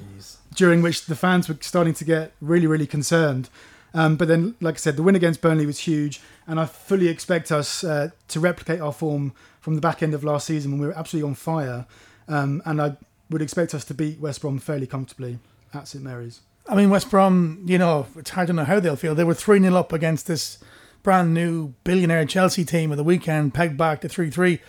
[0.54, 3.50] during which the fans were starting to get really, really concerned.
[3.94, 7.08] Um, but then, like I said, the win against Burnley was huge, and I fully
[7.08, 10.80] expect us uh, to replicate our form from the back end of last season when
[10.80, 11.86] we were absolutely on fire.
[12.26, 12.96] Um, and I
[13.30, 15.38] would expect us to beat West Brom fairly comfortably.
[15.74, 16.40] at St Mary's.
[16.68, 19.14] I mean, West Brom, you know, it's hard to know how they'll feel.
[19.14, 20.58] They were 3 0 up against this
[21.02, 24.60] brand new billionaire Chelsea team of the weekend, pegged back to 3 3.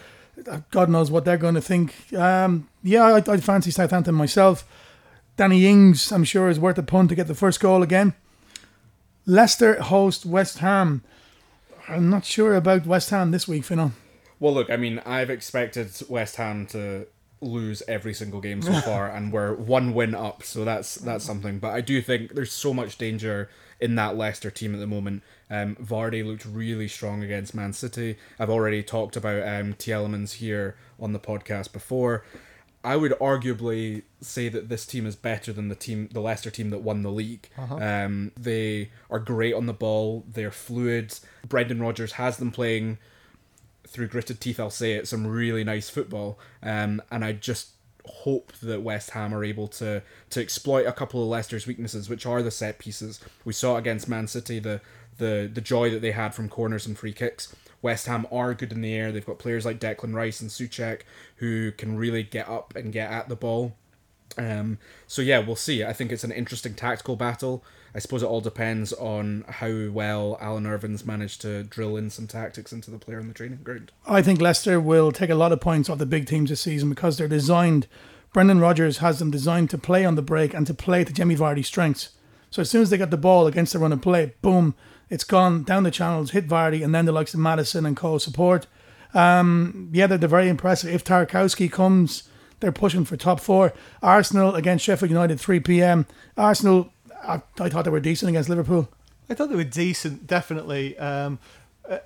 [0.71, 2.11] God knows what they're going to think.
[2.13, 4.67] Um, yeah, I, I fancy Southampton myself.
[5.37, 8.13] Danny Ings, I'm sure, is worth a punt to get the first goal again.
[9.25, 11.01] Leicester host West Ham.
[11.87, 13.91] I'm not sure about West Ham this week, Fino.
[14.39, 17.07] Well, look, I mean, I've expected West Ham to
[17.39, 21.59] lose every single game so far, and we're one win up, so that's that's something.
[21.59, 25.23] But I do think there's so much danger in that Leicester team at the moment.
[25.49, 28.17] Um, Vardy looked really strong against Man City.
[28.39, 32.23] I've already talked about um, Tielemans here on the podcast before.
[32.83, 36.69] I would arguably say that this team is better than the team, the Leicester team
[36.71, 37.47] that won the league.
[37.81, 40.25] Um, they are great on the ball.
[40.27, 41.17] They're fluid.
[41.47, 42.97] Brendan Rodgers has them playing
[43.87, 44.59] through gritted teeth.
[44.59, 45.07] I'll say it.
[45.07, 46.39] Some really nice football.
[46.61, 47.69] Um, and I just
[48.05, 52.25] hope that West Ham are able to to exploit a couple of Leicester's weaknesses, which
[52.25, 53.19] are the set pieces.
[53.45, 54.81] We saw against Man City the
[55.17, 57.55] the the joy that they had from corners and free kicks.
[57.83, 59.11] West Ham are good in the air.
[59.11, 61.01] They've got players like Declan Rice and Souček
[61.35, 63.75] who can really get up and get at the ball.
[64.37, 65.83] Um, so yeah, we'll see.
[65.83, 67.63] I think it's an interesting tactical battle.
[67.93, 72.25] I suppose it all depends on how well Alan Irvine's managed to drill in some
[72.25, 73.91] tactics into the player on the training ground.
[74.07, 76.89] I think Leicester will take a lot of points off the big teams this season
[76.89, 77.85] because they're designed.
[78.31, 81.35] Brendan Rodgers has them designed to play on the break and to play to Jamie
[81.35, 82.09] Vardy's strengths.
[82.49, 84.73] So as soon as they get the ball against the run and play, boom,
[85.13, 88.17] it's gone down the channels, hit Vardy, and then the likes of Maddison and Co
[88.17, 88.65] support.
[89.13, 90.91] Um, yeah, they're, they're very impressive.
[90.91, 92.23] If Tarkowski comes,
[92.61, 93.73] they're pushing for top four.
[94.01, 96.07] Arsenal against Sheffield United, 3 p.m.
[96.35, 96.91] Arsenal,
[97.23, 98.89] I, I thought they were decent against Liverpool.
[99.29, 100.97] I thought they were decent, definitely.
[100.97, 101.37] Um,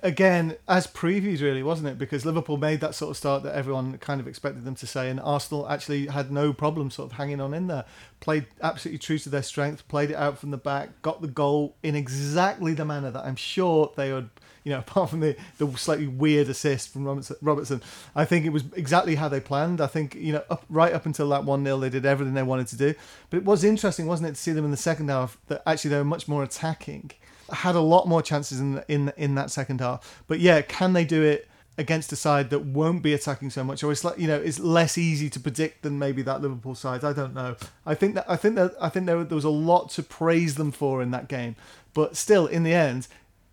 [0.02, 1.98] again, as previews, really, wasn't it?
[1.98, 5.08] Because Liverpool made that sort of start that everyone kind of expected them to say,
[5.10, 7.84] and Arsenal actually had no problem sort of hanging on in there.
[8.20, 11.76] Played absolutely true to their strength, played it out from the back, got the goal
[11.82, 14.30] in exactly the manner that I'm sure they would.
[14.64, 17.04] You know, apart from the, the slightly weird assist from
[17.40, 17.82] Robertson,
[18.14, 19.80] I think it was exactly how they planned.
[19.80, 22.42] I think, you know, up, right up until that 1 0, they did everything they
[22.42, 22.94] wanted to do.
[23.30, 25.90] But it was interesting, wasn't it, to see them in the second half that actually
[25.90, 27.12] they were much more attacking
[27.50, 30.22] had a lot more chances in in in that second half.
[30.26, 33.82] But yeah, can they do it against a side that won't be attacking so much,
[33.82, 37.04] or it's like you know it's less easy to predict than maybe that Liverpool side?
[37.04, 37.56] I don't know.
[37.86, 40.56] I think that I think that I think there, there was a lot to praise
[40.56, 41.56] them for in that game,
[41.94, 43.08] but still, in the end,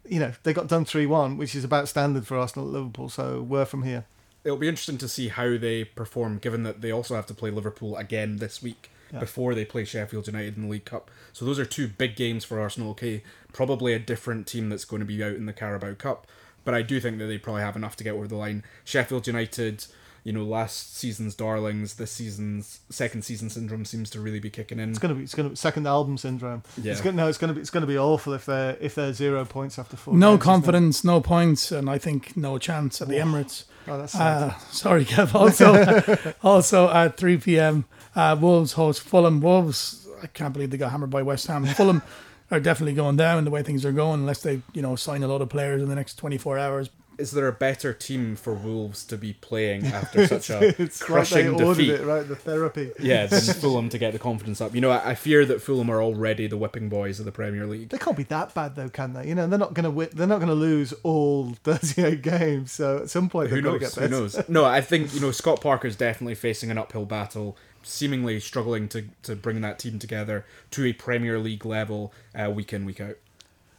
[0.08, 3.10] you know they got done three one, which is about standard for Arsenal at Liverpool.
[3.10, 4.06] So we're from here.
[4.44, 7.50] It'll be interesting to see how they perform, given that they also have to play
[7.50, 11.10] Liverpool again this week before they play Sheffield United in the League Cup.
[11.32, 12.92] So those are two big games for Arsenal.
[12.92, 16.28] Okay, probably a different team that's going to be out in the Carabao Cup,
[16.66, 18.64] but I do think that they probably have enough to get over the line.
[18.84, 19.86] Sheffield United,
[20.26, 24.80] you know, last season's darlings, this season's second season syndrome seems to really be kicking
[24.80, 24.90] in.
[24.90, 26.64] It's gonna be it's gonna be second album syndrome.
[26.82, 26.94] Yeah.
[26.94, 29.46] It's gonna no, it's gonna be it's gonna be awful if they're if they're zero
[29.46, 30.16] points after four.
[30.16, 33.66] No games, confidence, no points, and I think no chance at the Emirates.
[33.88, 34.44] Oh, that's sad.
[34.44, 35.36] Uh, sorry, Kev.
[35.36, 37.86] Also, also at 3 p.m.,
[38.16, 39.42] uh, Wolves host Fulham.
[39.42, 41.66] Wolves, I can't believe they got hammered by West Ham.
[41.68, 42.02] Fulham
[42.50, 45.28] are definitely going down the way things are going, unless they, you know, sign a
[45.28, 46.90] lot of players in the next 24 hours.
[47.18, 51.50] Is there a better team for Wolves to be playing after such a it's crushing
[51.50, 51.90] ordered defeat?
[51.92, 52.28] it right.
[52.28, 52.92] The therapy.
[53.00, 54.76] Yeah, than Fulham to get the confidence up.
[54.76, 57.66] You know, I, I fear that Fulham are already the whipping boys of the Premier
[57.66, 57.90] League.
[57.90, 59.28] They can't be that bad though, can they?
[59.28, 62.72] You know, they're not gonna win, they're not gonna lose all 38 games.
[62.72, 63.80] So at some point Who to knows?
[63.80, 64.50] get Who knows?
[64.50, 69.06] No, I think you know Scott Parker's definitely facing an uphill battle, seemingly struggling to
[69.24, 73.18] to bring that team together to a Premier League level uh, week in week out.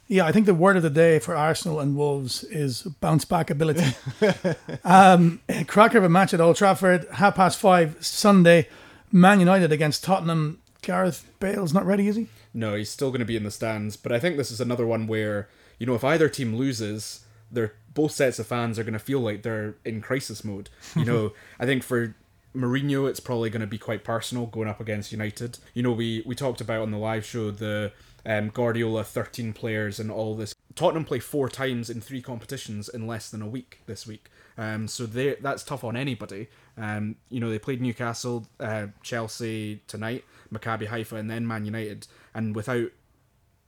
[0.08, 3.50] Yeah, I think the word of the day for Arsenal and Wolves is bounce back
[3.50, 3.96] ability.
[4.84, 8.68] um, cracker of a match at Old Trafford, half past five Sunday.
[9.10, 10.60] Man United against Tottenham.
[10.82, 12.28] Gareth Bale's not ready, is he?
[12.54, 14.86] No, he's still going to be in the stands, but I think this is another
[14.86, 18.92] one where you know if either team loses, they're both sets of fans are going
[18.92, 20.70] to feel like they're in crisis mode.
[20.94, 22.14] You know, I think for
[22.54, 25.58] Mourinho, it's probably going to be quite personal going up against United.
[25.74, 27.92] You know, we we talked about on the live show the
[28.26, 30.54] um, Guardiola 13 players and all this.
[30.74, 34.28] Tottenham play four times in three competitions in less than a week this week.
[34.58, 36.48] Um, so they that's tough on anybody.
[36.76, 42.08] Um, you know, they played Newcastle, uh, Chelsea tonight, Maccabi Haifa, and then Man United.
[42.34, 42.90] And without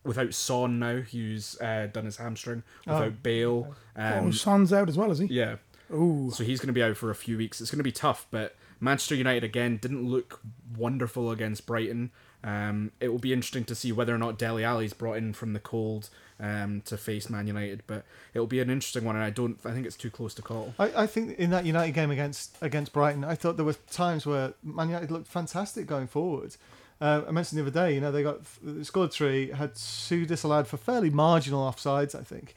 [0.04, 4.98] without Son now, who's uh, done his hamstring, without Bale, oh, um, Son's out as
[4.98, 5.26] well, is he?
[5.26, 5.56] yeah.
[5.92, 6.30] Ooh.
[6.34, 7.62] So he's going to be out for a few weeks.
[7.62, 10.40] It's going to be tough, but Manchester United again didn't look
[10.76, 12.10] wonderful against Brighton.
[12.44, 15.52] Um, it will be interesting to see whether or not Dele Alli's brought in from
[15.54, 16.08] the cold
[16.40, 19.58] um, to face Man United, but it will be an interesting one, and I don't.
[19.64, 20.74] I think it's too close to call.
[20.78, 24.24] I, I think in that United game against against Brighton, I thought there were times
[24.24, 26.56] where Man United looked fantastic going forward.
[27.00, 30.26] Uh, I mentioned the other day, you know, they got they scored three, had two
[30.26, 32.14] disallowed for fairly marginal offsides.
[32.14, 32.54] I think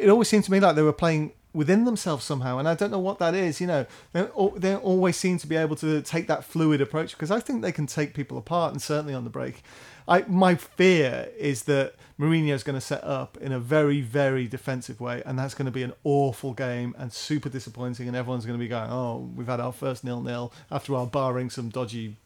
[0.00, 2.90] it always seemed to me like they were playing within themselves somehow, and I don't
[2.90, 3.60] know what that is.
[3.60, 7.30] You know, they they always seem to be able to take that fluid approach because
[7.30, 9.62] I think they can take people apart, and certainly on the break.
[10.08, 14.46] I my fear is that Mourinho is going to set up in a very very
[14.46, 18.46] defensive way, and that's going to be an awful game and super disappointing, and everyone's
[18.46, 21.68] going to be going, "Oh, we've had our first nil nil after our barring some
[21.68, 22.16] dodgy."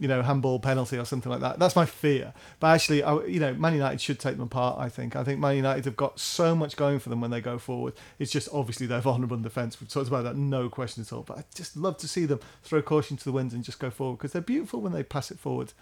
[0.00, 1.58] You know, handball penalty or something like that.
[1.60, 2.34] That's my fear.
[2.58, 4.78] But actually, I, you know, Man United should take them apart.
[4.78, 5.14] I think.
[5.14, 7.94] I think Man United have got so much going for them when they go forward.
[8.18, 9.80] It's just obviously their vulnerable defence.
[9.80, 11.22] We've talked about that, no question at all.
[11.22, 13.90] But I just love to see them throw caution to the winds and just go
[13.90, 15.72] forward because they're beautiful when they pass it forward.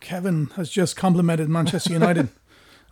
[0.00, 2.28] Kevin has just complimented Manchester United.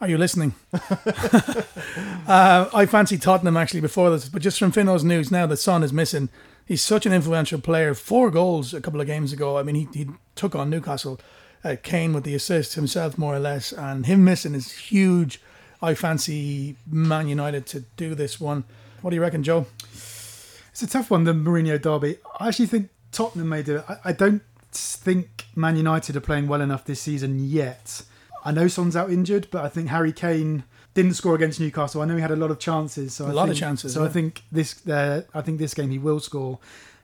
[0.01, 0.55] Are you listening?
[0.73, 5.83] uh, I fancy Tottenham actually before this, but just from Fino's news now the Son
[5.83, 6.29] is missing.
[6.67, 7.95] He's such an influential player.
[7.95, 9.59] Four goals a couple of games ago.
[9.59, 11.21] I mean, he, he took on Newcastle.
[11.63, 15.41] Uh, Kane with the assist himself, more or less, and him missing is huge.
[15.81, 18.65] I fancy Man United to do this one.
[19.01, 19.67] What do you reckon, Joe?
[19.93, 22.19] It's a tough one, the Mourinho derby.
[22.39, 23.85] I actually think Tottenham may do it.
[23.89, 28.03] I, I don't think Man United are playing well enough this season yet.
[28.45, 30.65] I know Son's out injured, but I think Harry Kane
[30.95, 32.03] didn't score against Newcastle.
[32.03, 33.15] I know he had a lot of chances.
[33.15, 33.95] So a I lot think, of chances.
[33.95, 34.09] So yeah.
[34.09, 36.59] I think this, uh, I think this game he will score.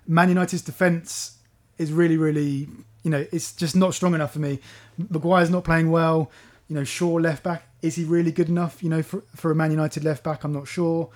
[0.07, 1.38] Man United's defence
[1.79, 2.68] is really, really,
[3.03, 4.61] you know, it's just not strong enough for me.
[4.96, 6.31] Maguire's not playing well.
[6.68, 8.83] You know, Shaw left back is he really good enough?
[8.83, 11.11] You know, for for a Man United left back, I'm not sure.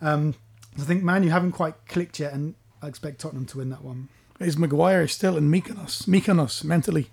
[0.00, 0.34] Um,
[0.78, 3.82] I think Man, you haven't quite clicked yet, and I expect Tottenham to win that
[3.82, 4.08] one.
[4.40, 6.06] Is Maguire still in Mykonos?
[6.06, 7.10] Mykonos mentally.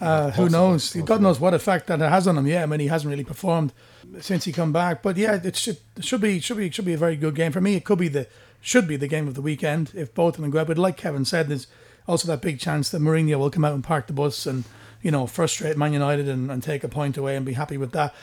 [0.00, 0.86] Uh, who knows?
[0.86, 1.06] possibly.
[1.06, 2.46] God knows what effect that it has on him.
[2.46, 3.72] Yeah, I mean he hasn't really performed
[4.20, 5.02] since he come back.
[5.02, 7.60] But yeah, it should should be should be should be a very good game for
[7.60, 7.74] me.
[7.74, 8.26] It could be the
[8.60, 10.64] should be the game of the weekend if both of them go.
[10.64, 11.66] But like Kevin said, there's
[12.06, 14.64] also that big chance that Mourinho will come out and park the bus and
[15.02, 17.92] you know frustrate Man United and, and take a point away and be happy with
[17.92, 18.14] that.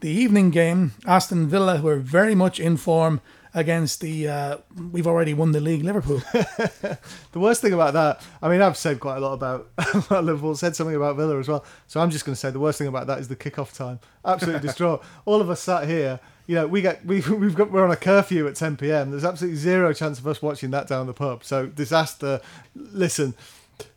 [0.00, 3.20] The evening game, Aston Villa, who are very much in form
[3.54, 4.56] against the uh,
[4.92, 6.22] we've already won the league Liverpool.
[7.34, 9.68] The worst thing about that, I mean, I've said quite a lot about,
[10.10, 11.64] Liverpool, said something about Villa as well.
[11.88, 13.98] So I'm just going to say the worst thing about that is the kickoff time.
[14.24, 15.02] Absolutely distraught.
[15.24, 17.96] All of us sat here, you know, we get we we've got we're on a
[17.96, 19.10] curfew at 10 p.m.
[19.10, 21.42] There's absolutely zero chance of us watching that down the pub.
[21.42, 22.40] So disaster.
[22.76, 23.34] Listen.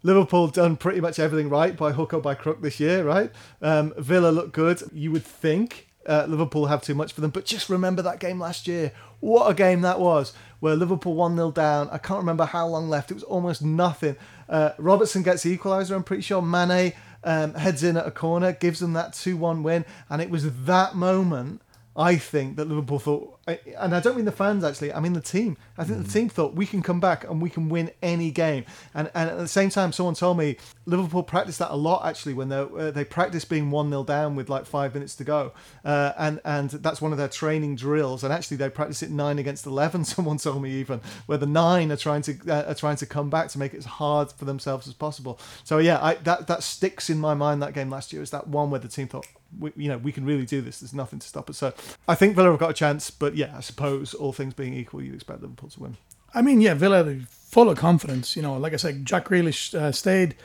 [0.02, 3.32] Liverpool done pretty much everything right by hook or by crook this year, right?
[3.62, 4.82] Um, Villa look good.
[4.92, 8.40] You would think uh, Liverpool have too much for them, but just remember that game
[8.40, 8.92] last year.
[9.20, 11.90] What a game that was, where Liverpool 1 0 down.
[11.92, 13.12] I can't remember how long left.
[13.12, 14.16] It was almost nothing.
[14.48, 16.42] Uh, Robertson gets the equaliser, I'm pretty sure.
[16.42, 19.86] Mane um, heads in at a corner, gives them that 2 1 win.
[20.10, 21.62] And it was that moment,
[21.96, 25.22] I think, that Liverpool thought, and I don't mean the fans actually, I mean the
[25.22, 25.58] team.
[25.78, 28.66] I think the team thought we can come back and we can win any game.
[28.94, 32.34] And and at the same time, someone told me Liverpool practiced that a lot actually
[32.34, 35.54] when they uh, they practice being one 0 down with like five minutes to go,
[35.86, 38.24] uh, and and that's one of their training drills.
[38.24, 40.04] And actually, they practice it nine against eleven.
[40.06, 43.30] Someone told me even where the nine are trying to uh, are trying to come
[43.30, 45.40] back to make it as hard for themselves as possible.
[45.64, 47.62] So yeah, I, that that sticks in my mind.
[47.62, 49.26] That game last year is that one where the team thought.
[49.58, 50.80] We, you know, we can really do this.
[50.80, 51.58] There's nothing to stop us.
[51.58, 51.74] So,
[52.08, 55.02] I think Villa have got a chance, but yeah, I suppose all things being equal,
[55.02, 55.98] you'd expect Liverpool to win.
[56.34, 58.36] I mean, yeah, Villa are full of confidence.
[58.36, 60.36] You know, like I said, Jack Grealish uh, stayed.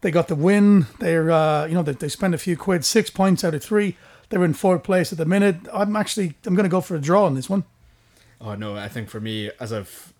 [0.00, 0.86] They got the win.
[1.00, 3.96] They're, uh, you know, they, they spent a few quid, six points out of three.
[4.28, 5.56] They're in fourth place at the minute.
[5.72, 7.64] I'm actually, I'm going to go for a draw on this one.
[8.40, 10.12] Oh no, I think for me, as I've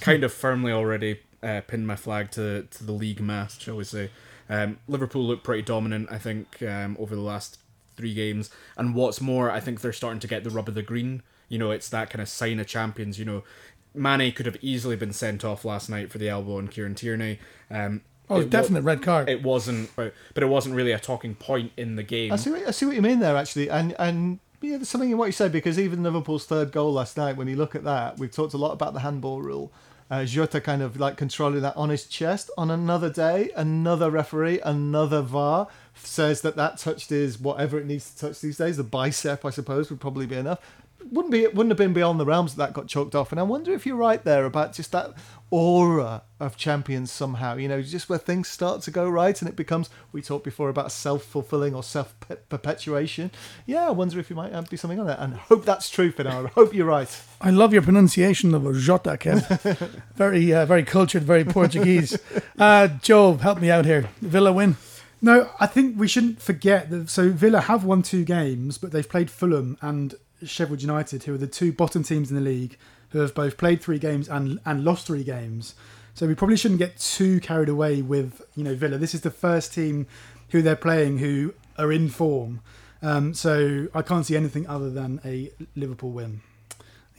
[0.00, 3.84] kind of firmly already uh, pinned my flag to to the league mast, shall we
[3.84, 4.10] say,
[4.48, 6.10] um, Liverpool look pretty dominant.
[6.10, 7.58] I think um, over the last
[8.02, 10.82] three games, and what's more, I think they're starting to get the rub of the
[10.82, 11.22] green.
[11.48, 13.16] You know, it's that kind of sign of champions.
[13.16, 13.44] You know,
[13.94, 17.38] Mane could have easily been sent off last night for the elbow on Kieran Tierney.
[17.70, 19.28] Um, Oh, it definite red card.
[19.28, 22.32] It wasn't, but but it wasn't really a talking point in the game.
[22.32, 22.50] I see.
[22.50, 25.26] What, I see what you mean there, actually, and and yeah, there's something in what
[25.26, 28.32] you say because even Liverpool's third goal last night, when you look at that, we've
[28.32, 29.72] talked a lot about the handball rule.
[30.10, 32.50] Uh, Jota kind of like controlling that on his chest.
[32.58, 38.12] On another day, another referee, another VAR says that that touched his whatever it needs
[38.12, 38.76] to touch these days.
[38.76, 40.58] The bicep, I suppose, would probably be enough.
[41.10, 41.42] Wouldn't be.
[41.42, 43.32] It wouldn't have been beyond the realms that that got chalked off.
[43.32, 45.12] And I wonder if you're right there about just that
[45.50, 47.56] aura of champions somehow.
[47.56, 49.90] You know, just where things start to go right and it becomes.
[50.12, 52.14] We talked before about self fulfilling or self
[52.48, 53.32] perpetuation.
[53.66, 55.18] Yeah, I wonder if you might uh, be something on that.
[55.18, 56.28] And hope that's true, Finn.
[56.28, 57.20] I hope you're right.
[57.40, 60.02] I love your pronunciation of Jota, Kev.
[60.14, 62.16] very, uh, very cultured, very Portuguese.
[62.56, 64.08] Uh, Joe, help me out here.
[64.20, 64.76] Villa win.
[65.24, 67.08] No, I think we shouldn't forget that.
[67.08, 71.38] So Villa have won two games, but they've played Fulham and Sheffield United, who are
[71.38, 72.76] the two bottom teams in the league,
[73.10, 75.76] who have both played three games and and lost three games.
[76.14, 78.98] So we probably shouldn't get too carried away with you know Villa.
[78.98, 80.08] This is the first team
[80.50, 82.60] who they're playing who are in form.
[83.00, 86.40] Um, so I can't see anything other than a Liverpool win.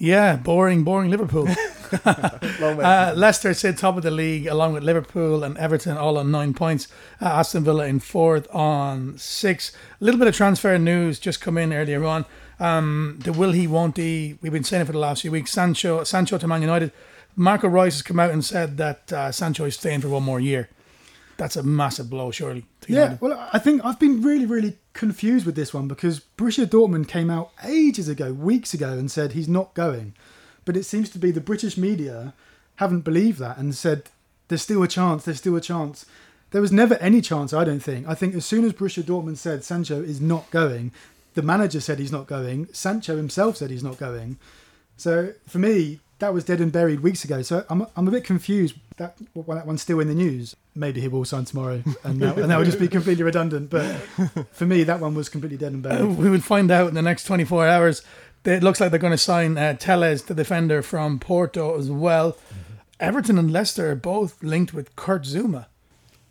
[0.04, 1.48] Yeah, boring, boring Liverpool.
[2.06, 6.54] uh, Leicester sit top of the league along with Liverpool and Everton all on nine
[6.54, 6.90] points.
[7.22, 9.72] Uh, Aston Villa in fourth on six.
[10.02, 12.26] A little bit of transfer news just come in earlier on.
[12.60, 14.38] Um, the will he, won't he?
[14.42, 15.52] We've been saying it for the last few weeks.
[15.52, 16.92] Sancho, Sancho to Man United.
[17.38, 20.42] Marco Reus has come out and said that uh, Sancho is staying for one more
[20.42, 20.68] year.
[21.38, 22.66] That's a massive blow, surely.
[22.90, 23.22] Yeah, United.
[23.22, 27.30] well, I think I've been really, really confused with this one because Borussia Dortmund came
[27.30, 30.14] out ages ago, weeks ago, and said he's not going.
[30.66, 32.34] But it seems to be the British media
[32.78, 34.04] haven't believed that and said
[34.48, 36.06] there's still a chance, there's still a chance.
[36.52, 38.08] There was never any chance, I don't think.
[38.08, 40.92] I think as soon as Borussia Dortmund said Sancho is not going,
[41.34, 44.38] the manager said he's not going, Sancho himself said he's not going.
[44.98, 47.42] So for me, that was dead and buried weeks ago.
[47.42, 50.56] So I'm, I'm a bit confused that why that one's still in the news.
[50.76, 53.70] Maybe he will sign tomorrow, and that, and that would just be completely redundant.
[53.70, 53.84] But
[54.52, 56.18] for me, that one was completely dead and Uh, buried.
[56.18, 58.02] we would find out in the next 24 hours.
[58.46, 62.38] It looks like they're going to sign uh, Telles, the defender from Porto, as well.
[63.00, 65.68] Everton and Leicester are both linked with Kurt Zouma,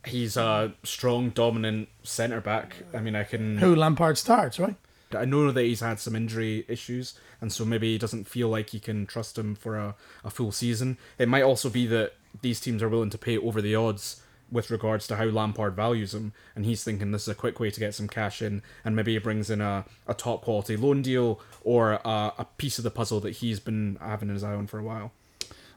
[0.04, 2.74] He's a strong, dominant centre back.
[2.92, 3.58] I mean, I can.
[3.58, 4.74] who Lampard starts, right?
[5.16, 8.70] I know that he's had some injury issues, and so maybe he doesn't feel like
[8.70, 9.94] he can trust him for a,
[10.24, 10.98] a full season.
[11.18, 14.70] It might also be that these teams are willing to pay over the odds with
[14.70, 17.80] regards to how Lampard values him, and he's thinking this is a quick way to
[17.80, 21.40] get some cash in, and maybe he brings in a, a top quality loan deal
[21.64, 24.78] or a, a piece of the puzzle that he's been having his eye on for
[24.78, 25.12] a while.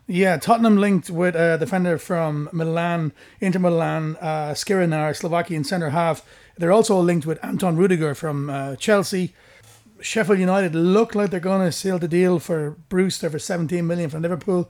[0.07, 6.23] Yeah, Tottenham linked with a defender from Milan, Inter Milan, uh, Slovakian centre half.
[6.57, 9.33] They're also linked with Anton Rudiger from uh, Chelsea.
[10.01, 14.11] Sheffield United look like they're going to seal the deal for Brewster for 17 million
[14.11, 14.69] from Liverpool.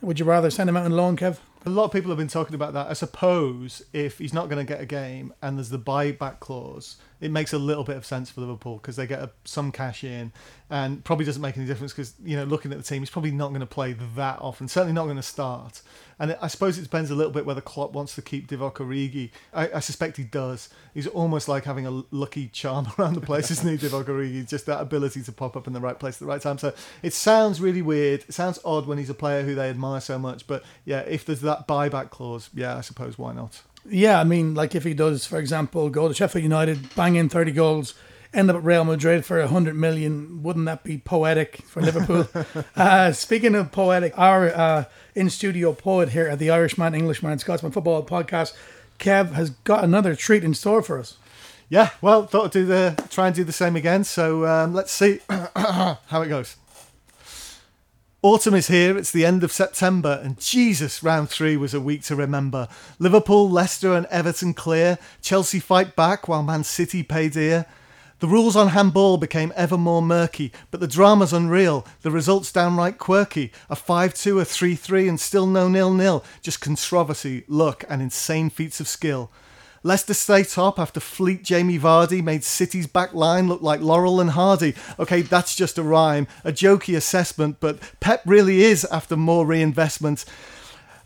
[0.00, 1.38] Would you rather send him out on loan, Kev?
[1.66, 2.86] A lot of people have been talking about that.
[2.88, 6.96] I suppose if he's not going to get a game and there's the buyback clause,
[7.20, 10.04] it makes a little bit of sense for Liverpool because they get a, some cash
[10.04, 10.32] in,
[10.70, 13.30] and probably doesn't make any difference because you know looking at the team, he's probably
[13.30, 14.68] not going to play that often.
[14.68, 15.82] Certainly not going to start.
[16.20, 19.30] And I suppose it depends a little bit whether Klopp wants to keep Divock Origi.
[19.54, 20.68] I, I suspect he does.
[20.92, 24.46] He's almost like having a lucky charm around the place, isn't he, Divock Origi?
[24.48, 26.58] Just that ability to pop up in the right place at the right time.
[26.58, 28.24] So it sounds really weird.
[28.28, 30.46] It sounds odd when he's a player who they admire so much.
[30.46, 33.62] But yeah, if there's that buyback clause, yeah, I suppose why not?
[33.90, 37.28] Yeah, I mean, like if he does, for example, go to Sheffield United, bang in
[37.28, 37.94] 30 goals,
[38.34, 42.28] end up at Real Madrid for 100 million, wouldn't that be poetic for Liverpool?
[42.76, 44.84] uh, speaking of poetic, our uh,
[45.14, 48.54] in studio poet here at the Irishman, Englishman, and Scotsman Football Podcast,
[48.98, 51.16] Kev, has got another treat in store for us.
[51.70, 54.02] Yeah, well, thought I'd do the try and do the same again.
[54.04, 56.56] So um, let's see how it goes.
[58.20, 62.02] Autumn is here, it's the end of September, and Jesus, round three was a week
[62.02, 62.66] to remember.
[62.98, 64.98] Liverpool, Leicester, and Everton clear.
[65.22, 67.66] Chelsea fight back while Man City pay dear.
[68.18, 72.98] The rules on handball became ever more murky, but the drama's unreal, the results downright
[72.98, 73.52] quirky.
[73.70, 76.24] A 5 2, a 3 3, and still no nil nil.
[76.42, 79.30] Just controversy, luck, and insane feats of skill.
[79.88, 84.28] Leicester stay top after fleet Jamie Vardy made City's back line look like Laurel and
[84.28, 84.74] Hardy.
[84.98, 90.26] Okay, that's just a rhyme, a jokey assessment, but Pep really is after more reinvestment.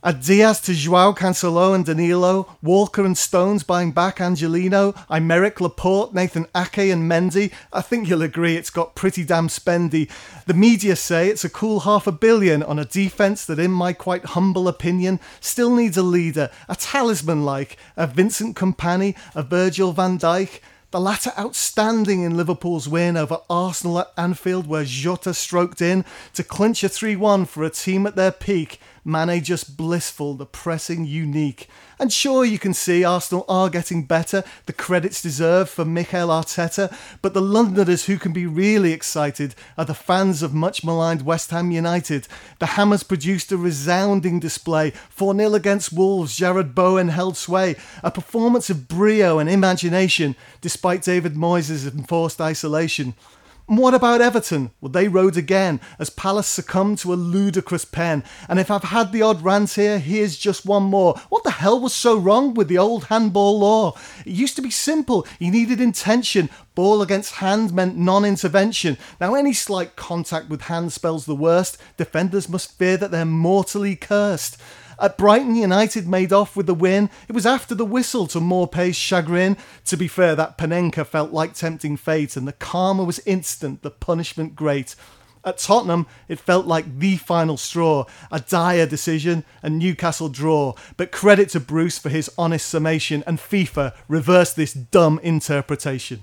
[0.04, 6.12] Add Dias to Joao Cancelo and Danilo, Walker and Stones buying back Angelino, Aymeric, Laporte,
[6.12, 7.52] Nathan Ake and Mendy.
[7.72, 10.10] I think you'll agree it's got pretty damn spendy.
[10.46, 13.92] The media say it's a cool half a billion on a defence that, in my
[13.92, 19.92] quite humble opinion, still needs a leader, a talisman like a Vincent Kompany, a Virgil
[19.92, 20.58] van Dijk.
[20.90, 26.42] The latter outstanding in Liverpool's win over Arsenal at Anfield, where Jota stroked in to
[26.42, 28.80] clinch a 3 1 for a team at their peak.
[29.04, 31.68] Mane just blissful, the pressing unique.
[31.98, 36.96] And sure, you can see Arsenal are getting better, the credits deserved for Mikel Arteta,
[37.20, 41.50] but the Londoners who can be really excited are the fans of much maligned West
[41.50, 42.28] Ham United.
[42.60, 47.74] The Hammers produced a resounding display, 4 0 against Wolves, Jarrod Bowen held sway,
[48.04, 53.14] a performance of brio and imagination, despite David Moyes' enforced isolation.
[53.66, 54.72] What about Everton?
[54.80, 58.24] Well, they rode again as Palace succumbed to a ludicrous pen.
[58.48, 61.14] And if I've had the odd rant here, here's just one more.
[61.28, 63.94] What the hell was so wrong with the old handball law?
[64.26, 65.26] It used to be simple.
[65.38, 66.50] You needed intention.
[66.74, 68.98] Ball against hand meant non intervention.
[69.20, 71.78] Now, any slight contact with hand spells the worst.
[71.96, 74.60] Defenders must fear that they're mortally cursed.
[75.02, 77.10] At Brighton, United made off with the win.
[77.28, 79.56] It was after the whistle to Maupay's chagrin.
[79.86, 83.90] To be fair, that Panenka felt like tempting fate, and the karma was instant, the
[83.90, 84.94] punishment great.
[85.44, 90.74] At Tottenham, it felt like the final straw, a dire decision, a Newcastle draw.
[90.96, 96.22] But credit to Bruce for his honest summation, and FIFA reversed this dumb interpretation.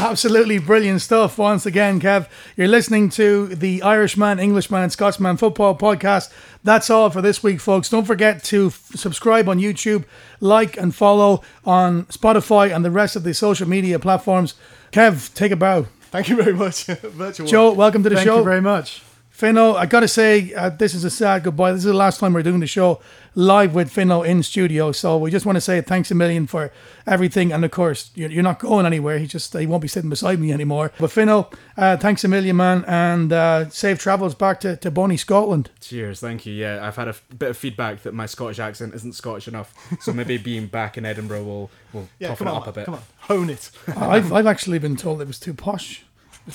[0.00, 1.38] Absolutely brilliant stuff.
[1.38, 6.32] Once again, Kev, you're listening to the Irishman, Englishman, and Scotsman football podcast.
[6.62, 7.88] That's all for this week, folks.
[7.88, 10.04] Don't forget to f- subscribe on YouTube,
[10.40, 14.54] like and follow on Spotify and the rest of the social media platforms.
[14.92, 15.86] Kev, take a bow.
[16.12, 16.84] Thank you very much.
[16.86, 17.48] Virtual.
[17.48, 18.38] Joe, welcome to the Thank show.
[18.38, 19.02] you very much.
[19.38, 21.70] Fino, I gotta say, uh, this is a sad goodbye.
[21.70, 23.00] This is the last time we're doing the show
[23.36, 24.90] live with Fino in studio.
[24.90, 26.72] So we just want to say thanks a million for
[27.06, 27.52] everything.
[27.52, 29.20] And of course, you're, you're not going anywhere.
[29.20, 30.90] He just he won't be sitting beside me anymore.
[30.98, 35.16] But Fino, uh, thanks a million, man, and uh, safe travels back to, to Bonnie,
[35.16, 35.70] Scotland.
[35.80, 36.52] Cheers, thank you.
[36.52, 39.72] Yeah, I've had a f- bit of feedback that my Scottish accent isn't Scottish enough,
[40.00, 42.72] so maybe being back in Edinburgh will will Yeah, toughen come it on, up a
[42.72, 42.84] bit.
[42.86, 43.70] come on, hone it.
[43.96, 46.02] I've, I've actually been told it was too posh.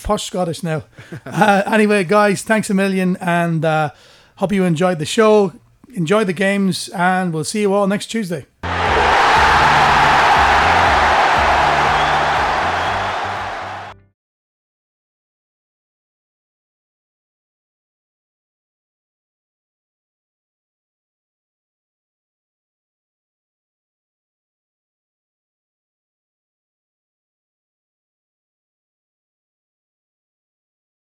[0.04, 0.84] Posh Scottish now.
[1.26, 3.90] Uh, anyway, guys, thanks a million, and uh,
[4.38, 5.54] hope you enjoyed the show,
[5.94, 8.46] enjoy the games, and we'll see you all next Tuesday.